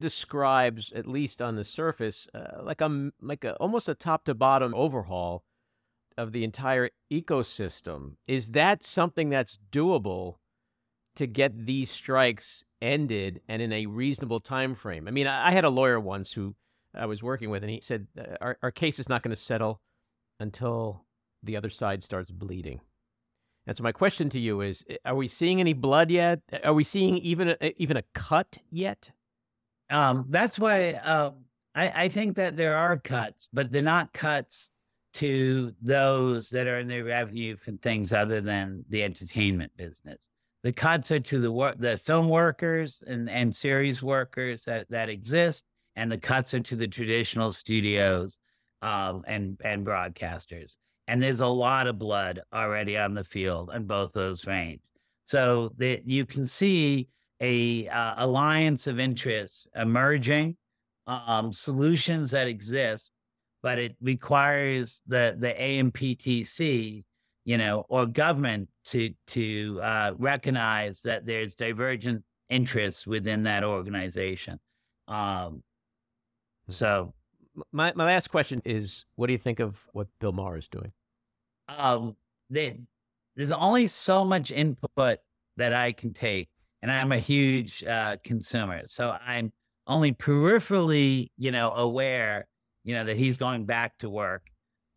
[0.00, 4.34] describes, at least on the surface, uh, like a like a almost a top to
[4.34, 5.44] bottom overhaul
[6.18, 8.16] of the entire ecosystem.
[8.26, 10.36] Is that something that's doable
[11.16, 15.08] to get these strikes ended and in a reasonable time frame?
[15.08, 16.54] I mean, I, I had a lawyer once who
[16.94, 19.40] I was working with, and he said uh, our our case is not going to
[19.40, 19.80] settle
[20.40, 21.04] until
[21.42, 22.80] the other side starts bleeding.
[23.66, 26.40] And so my question to you is: Are we seeing any blood yet?
[26.62, 29.10] Are we seeing even a, even a cut yet?
[29.90, 31.32] Um, that's why uh,
[31.74, 34.70] I, I think that there are cuts, but they're not cuts
[35.14, 40.28] to those that are in the revenue from things other than the entertainment business.
[40.64, 40.72] The
[41.10, 46.10] are to the work, the film workers and, and series workers that, that exist, and
[46.10, 48.38] the cuts are to the traditional studios
[48.80, 50.78] um, and and broadcasters.
[51.06, 54.80] And there's a lot of blood already on the field on both those range.
[55.26, 57.08] So that you can see
[57.40, 60.56] a uh, alliance of interests emerging,
[61.06, 63.12] um, solutions that exist,
[63.62, 67.04] but it requires the the AMPTP,
[67.44, 74.58] you know, or government to to uh, recognize that there's divergent interests within that organization.
[75.08, 75.62] Um,
[76.66, 76.72] hmm.
[76.72, 77.14] so,
[77.72, 80.92] my my last question is, what do you think of what Bill Maher is doing?
[81.68, 82.16] Um,
[82.50, 82.78] they,
[83.36, 85.18] there's only so much input
[85.56, 86.48] that I can take
[86.84, 88.82] and I'm a huge uh, consumer.
[88.84, 89.50] So I'm
[89.86, 92.46] only peripherally, you know, aware,
[92.84, 94.42] you know, that he's going back to work,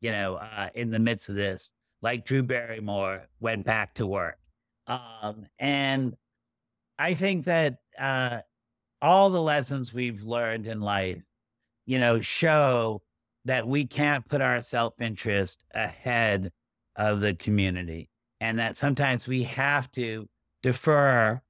[0.01, 1.71] you know, uh, in the midst of this,
[2.01, 4.37] like Drew Barrymore went back to work.
[4.87, 6.15] Um, and
[6.97, 8.41] I think that uh,
[9.01, 11.21] all the lessons we've learned in life,
[11.85, 13.01] you know, show
[13.45, 16.51] that we can't put our self interest ahead
[16.95, 18.09] of the community,
[18.41, 20.27] and that sometimes we have to
[20.63, 21.41] defer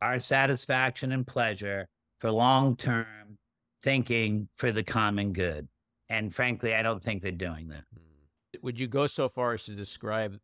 [0.00, 1.88] our satisfaction and pleasure
[2.20, 3.38] for long term
[3.82, 5.68] thinking for the common good.
[6.08, 7.84] And frankly, I don't think they're doing that.
[8.66, 10.40] Would you go so far as to describe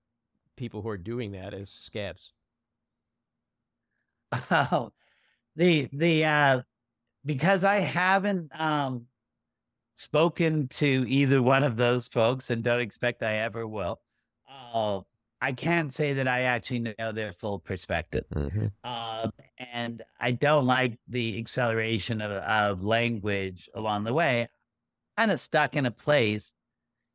[0.56, 2.32] people who are doing that as scabs?
[4.52, 4.92] Oh,
[5.56, 6.62] the the uh,
[7.26, 9.06] because I haven't um,
[9.96, 14.00] spoken to either one of those folks, and don't expect I ever will.
[14.48, 15.00] Uh,
[15.40, 18.24] I can't say that I actually know their full perspective.
[18.32, 18.66] Mm-hmm.
[18.88, 19.32] Um,
[19.72, 24.48] and I don't like the acceleration of, of language along the way.
[25.16, 26.54] Kind of stuck in a place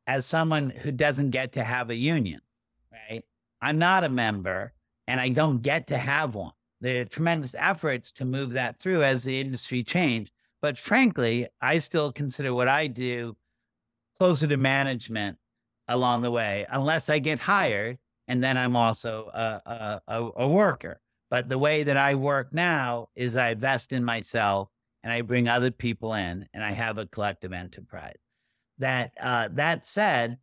[0.08, 2.40] as someone who doesn't get to have a union,
[2.90, 3.22] right?
[3.60, 4.72] I'm not a member
[5.06, 6.52] and I don't get to have one.
[6.80, 10.32] There are tremendous efforts to move that through as the industry changed.
[10.62, 13.36] But frankly, I still consider what I do
[14.18, 15.36] closer to management
[15.88, 17.98] along the way, unless I get hired
[18.28, 21.00] and then I'm also a, a, a, worker.
[21.30, 24.68] But the way that I work now is I invest in myself
[25.02, 28.18] and I bring other people in, and I have a collective enterprise.
[28.78, 30.38] That uh, that said,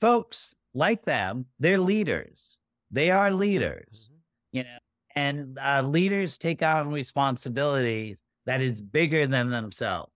[0.00, 2.58] folks like them, they're leaders.
[2.90, 4.56] They are leaders, mm-hmm.
[4.56, 4.78] you know,
[5.14, 10.10] and uh, leaders take on responsibilities that is bigger than themselves.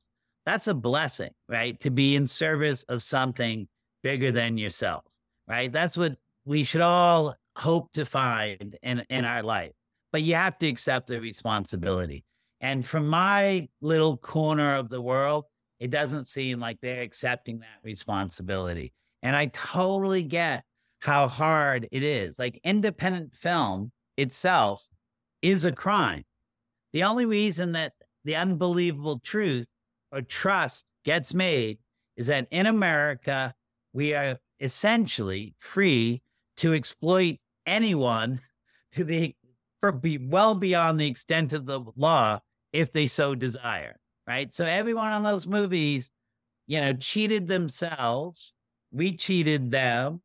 [0.47, 1.79] That's a blessing, right?
[1.81, 3.69] To be in service of something
[4.03, 5.05] bigger than yourself,
[5.47, 5.71] right?
[5.71, 9.73] That's what we should all hope to find in, in our life.
[10.11, 12.25] But you have to accept the responsibility.
[12.61, 15.45] And from my little corner of the world,
[15.83, 18.93] it doesn't seem like they're accepting that responsibility.
[19.25, 20.63] And I totally get
[21.01, 22.39] how hard it is.
[22.39, 24.89] Like independent film itself
[25.43, 26.23] is a crime.
[26.93, 29.67] The only reason that the unbelievable truth
[30.13, 31.79] or trust gets made
[32.17, 33.53] is that in America,
[33.93, 36.23] we are essentially free
[36.59, 38.39] to exploit anyone
[38.93, 39.35] to the
[39.81, 42.39] for be well beyond the extent of the law
[42.73, 43.97] if they so desire.
[44.27, 44.53] Right.
[44.53, 46.11] So everyone on those movies,
[46.67, 48.55] you know, cheated themselves.
[48.93, 50.23] We cheated them.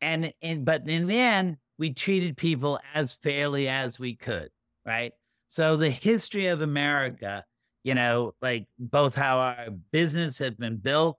[0.00, 4.50] And in but in the end, we treated people as fairly as we could.
[4.86, 5.12] Right.
[5.48, 7.44] So the history of America,
[7.84, 11.18] you know, like both how our business has been built,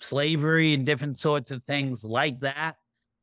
[0.00, 2.76] slavery and different sorts of things like that,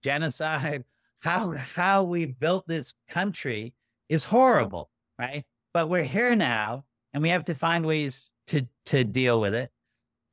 [0.03, 0.83] genocide,
[1.19, 3.73] how how we built this country
[4.09, 5.45] is horrible, right?
[5.73, 6.86] But we're here now
[7.16, 9.72] and we have to find ways to to deal with it.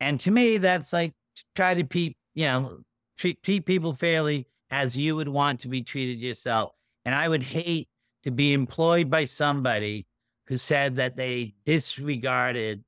[0.01, 1.15] And to me, that's like
[1.55, 2.81] try to treat, you know,
[3.17, 6.73] treat treat people fairly as you would want to be treated yourself.
[7.05, 7.89] And I would hate
[8.25, 10.07] to be employed by somebody
[10.49, 12.83] who said that they disregarded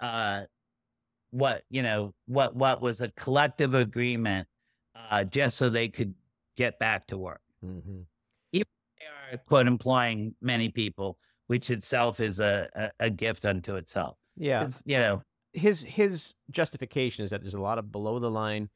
[0.00, 0.42] uh,
[1.30, 4.48] what you know what what was a collective agreement
[4.96, 6.12] uh, just so they could
[6.56, 7.40] get back to work.
[7.64, 8.00] Mm-hmm.
[8.50, 8.66] Even
[8.98, 11.18] they are quote employing many people,
[11.48, 14.16] which itself is a, a, a gift unto itself.
[14.36, 15.22] Yeah, It's, you know,
[15.52, 18.70] his his justification is that there's a lot of below the line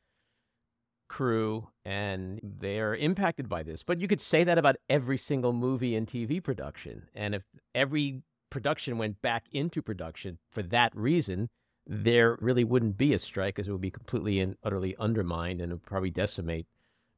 [1.09, 3.83] crew and they're impacted by this.
[3.83, 7.03] But you could say that about every single movie and TV production.
[7.15, 7.43] And if
[7.75, 11.51] every production went back into production for that reason,
[11.87, 15.71] there really wouldn't be a strike because it would be completely and utterly undermined and
[15.71, 16.67] it would probably decimate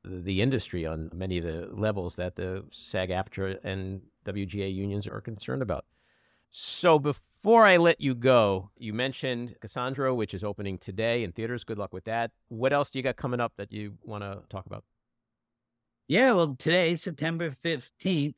[0.02, 5.06] the, the industry on many of the levels that the SAG AFTRA and WGA unions
[5.06, 5.84] are concerned about.
[6.50, 11.64] So before I let you go, you mentioned Cassandro, which is opening today in theaters.
[11.64, 12.30] Good luck with that.
[12.48, 14.84] What else do you got coming up that you want to talk about?
[16.06, 18.34] Yeah, well, today, September 15th,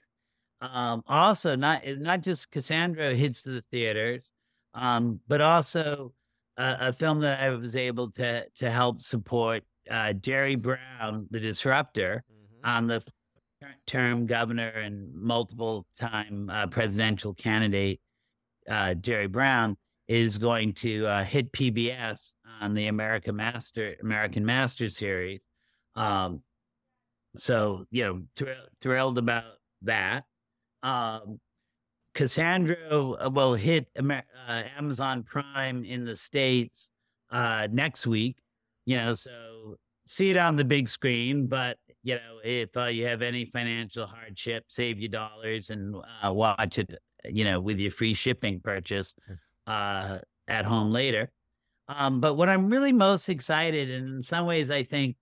[0.60, 4.32] um, also not not just Cassandro hits the theaters,
[4.72, 6.14] um, but also
[6.56, 11.40] a, a film that I was able to to help support uh, Jerry Brown, the
[11.40, 12.24] Disrupter,
[12.64, 13.06] on the
[13.86, 18.00] term governor and multiple time uh, presidential candidate
[18.68, 19.76] uh, Jerry Brown
[20.08, 25.40] is going to uh, hit PBS on the American Master American Master series.
[25.94, 26.42] Um,
[27.36, 29.44] so you know, thr- thrilled about
[29.82, 30.24] that.
[30.82, 31.40] Um,
[32.14, 36.90] Cassandro uh, will hit Amer- uh, Amazon Prime in the states
[37.30, 38.38] uh, next week.
[38.86, 39.76] You know, so
[40.06, 41.46] see it on the big screen.
[41.46, 46.32] But you know, if uh, you have any financial hardship, save your dollars and uh,
[46.32, 46.94] watch it.
[47.24, 49.16] You know, with your free shipping purchase
[49.66, 51.32] uh, at home later.
[51.88, 55.16] Um, but what I'm really most excited, and in some ways, I think,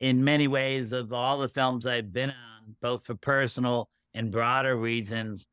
[0.00, 4.76] in many ways, of all the films I've been on, both for personal and broader
[4.76, 5.46] reasons,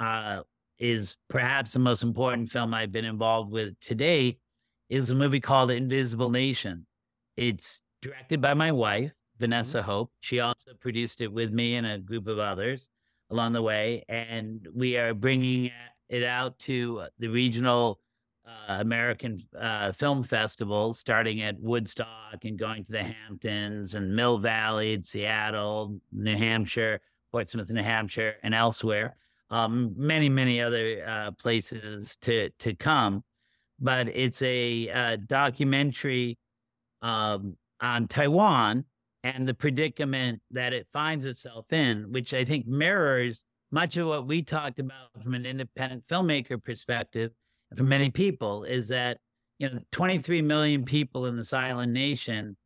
[0.00, 0.42] uh,
[0.78, 4.38] is perhaps the most important film I've been involved with to date,
[4.90, 6.86] is a movie called Invisible Nation.
[7.38, 10.10] It's directed by my wife, Vanessa Hope.
[10.20, 12.88] She also produced it with me and a group of others
[13.30, 15.70] along the way, and we are bringing
[16.08, 18.00] it out to the regional
[18.46, 24.38] uh, American uh, film festivals, starting at Woodstock and going to the Hamptons and Mill
[24.38, 29.16] Valley, Seattle, New Hampshire, Portsmouth, New Hampshire, and elsewhere.
[29.50, 33.24] Um, many, many other uh, places to to come,
[33.80, 36.38] but it's a uh, documentary
[37.02, 38.84] um, on Taiwan
[39.24, 44.26] and the predicament that it finds itself in, which I think mirrors much of what
[44.26, 47.32] we talked about from an independent filmmaker perspective
[47.76, 49.18] for many people is that
[49.58, 52.56] you know 23 million people in this island nation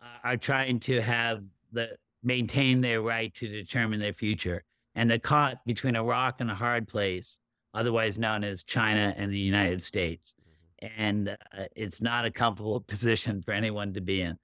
[0.00, 1.42] uh, are trying to have
[1.72, 1.88] the
[2.22, 6.54] maintain their right to determine their future and they're caught between a rock and a
[6.54, 7.38] hard place
[7.74, 10.36] otherwise known as china and the united states
[10.80, 14.38] and uh, it's not a comfortable position for anyone to be in.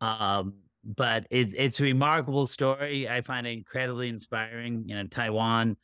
[0.00, 0.54] Um,
[0.84, 5.76] but it's it's a remarkable story i find it incredibly inspiring you know taiwan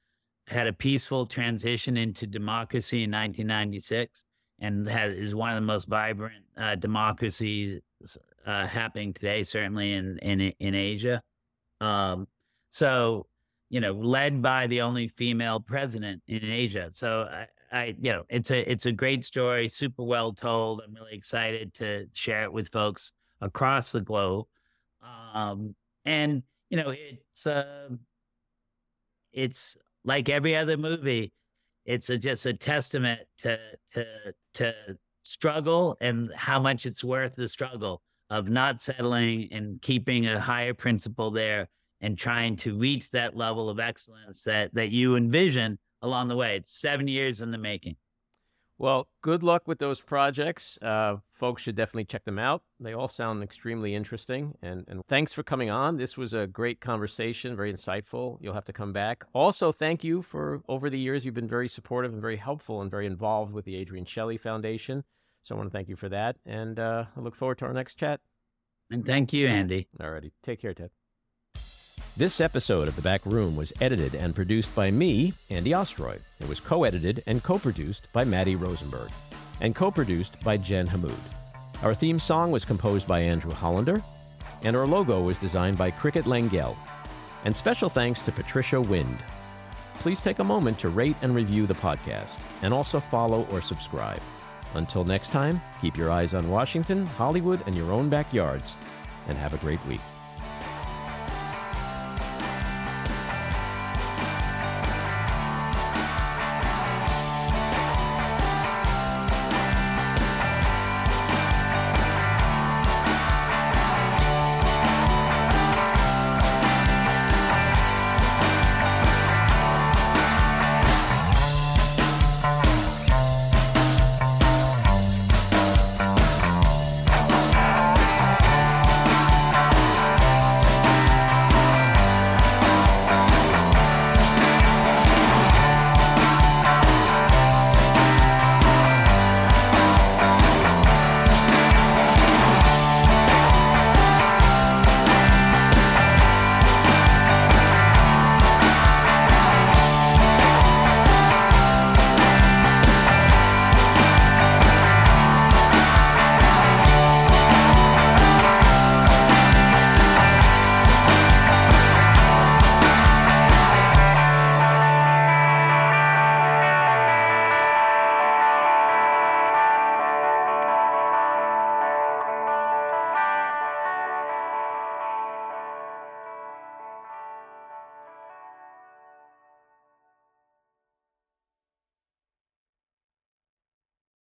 [0.49, 4.24] had a peaceful transition into democracy in 1996
[4.61, 7.80] and has, is one of the most vibrant uh, democracies
[8.46, 11.22] uh, happening today, certainly in in in Asia.
[11.80, 12.26] Um,
[12.70, 13.26] so,
[13.68, 16.88] you know, led by the only female president in Asia.
[16.91, 20.80] So, I, I, you know, it's a it's a great story, super well told.
[20.84, 24.46] I'm really excited to share it with folks across the globe.
[25.35, 25.75] Um,
[26.05, 27.89] and you know, it's uh,
[29.33, 31.33] it's like every other movie,
[31.85, 33.59] it's a, just a testament to
[33.93, 34.05] to
[34.55, 34.75] to
[35.22, 40.75] struggle and how much it's worth the struggle of not settling and keeping a higher
[40.75, 41.68] principle there
[42.01, 46.57] and trying to reach that level of excellence that that you envision along the way.
[46.57, 47.97] It's seven years in the making.
[48.80, 50.79] Well, good luck with those projects.
[50.80, 52.63] Uh, folks should definitely check them out.
[52.79, 54.55] They all sound extremely interesting.
[54.63, 55.96] And, and thanks for coming on.
[55.96, 58.38] This was a great conversation, very insightful.
[58.41, 59.25] You'll have to come back.
[59.33, 62.91] Also, thank you for over the years, you've been very supportive and very helpful and
[62.91, 65.03] very involved with the Adrienne Shelly Foundation.
[65.42, 66.37] So I want to thank you for that.
[66.46, 68.21] And uh, I look forward to our next chat.
[68.91, 69.88] And thank you, Andy.
[70.00, 70.30] Alrighty.
[70.42, 70.91] Take care, Ted.
[72.18, 76.18] This episode of The Back Room was edited and produced by me, Andy Ostroy.
[76.40, 79.11] It was co edited and co produced by Maddie Rosenberg,
[79.61, 81.14] and co produced by Jen Hammoud.
[81.84, 84.03] Our theme song was composed by Andrew Hollander,
[84.64, 86.74] and our logo was designed by Cricket Langell.
[87.45, 89.18] And special thanks to Patricia Wind.
[90.00, 94.20] Please take a moment to rate and review the podcast, and also follow or subscribe.
[94.74, 98.74] Until next time, keep your eyes on Washington, Hollywood, and your own backyards,
[99.28, 100.00] and have a great week.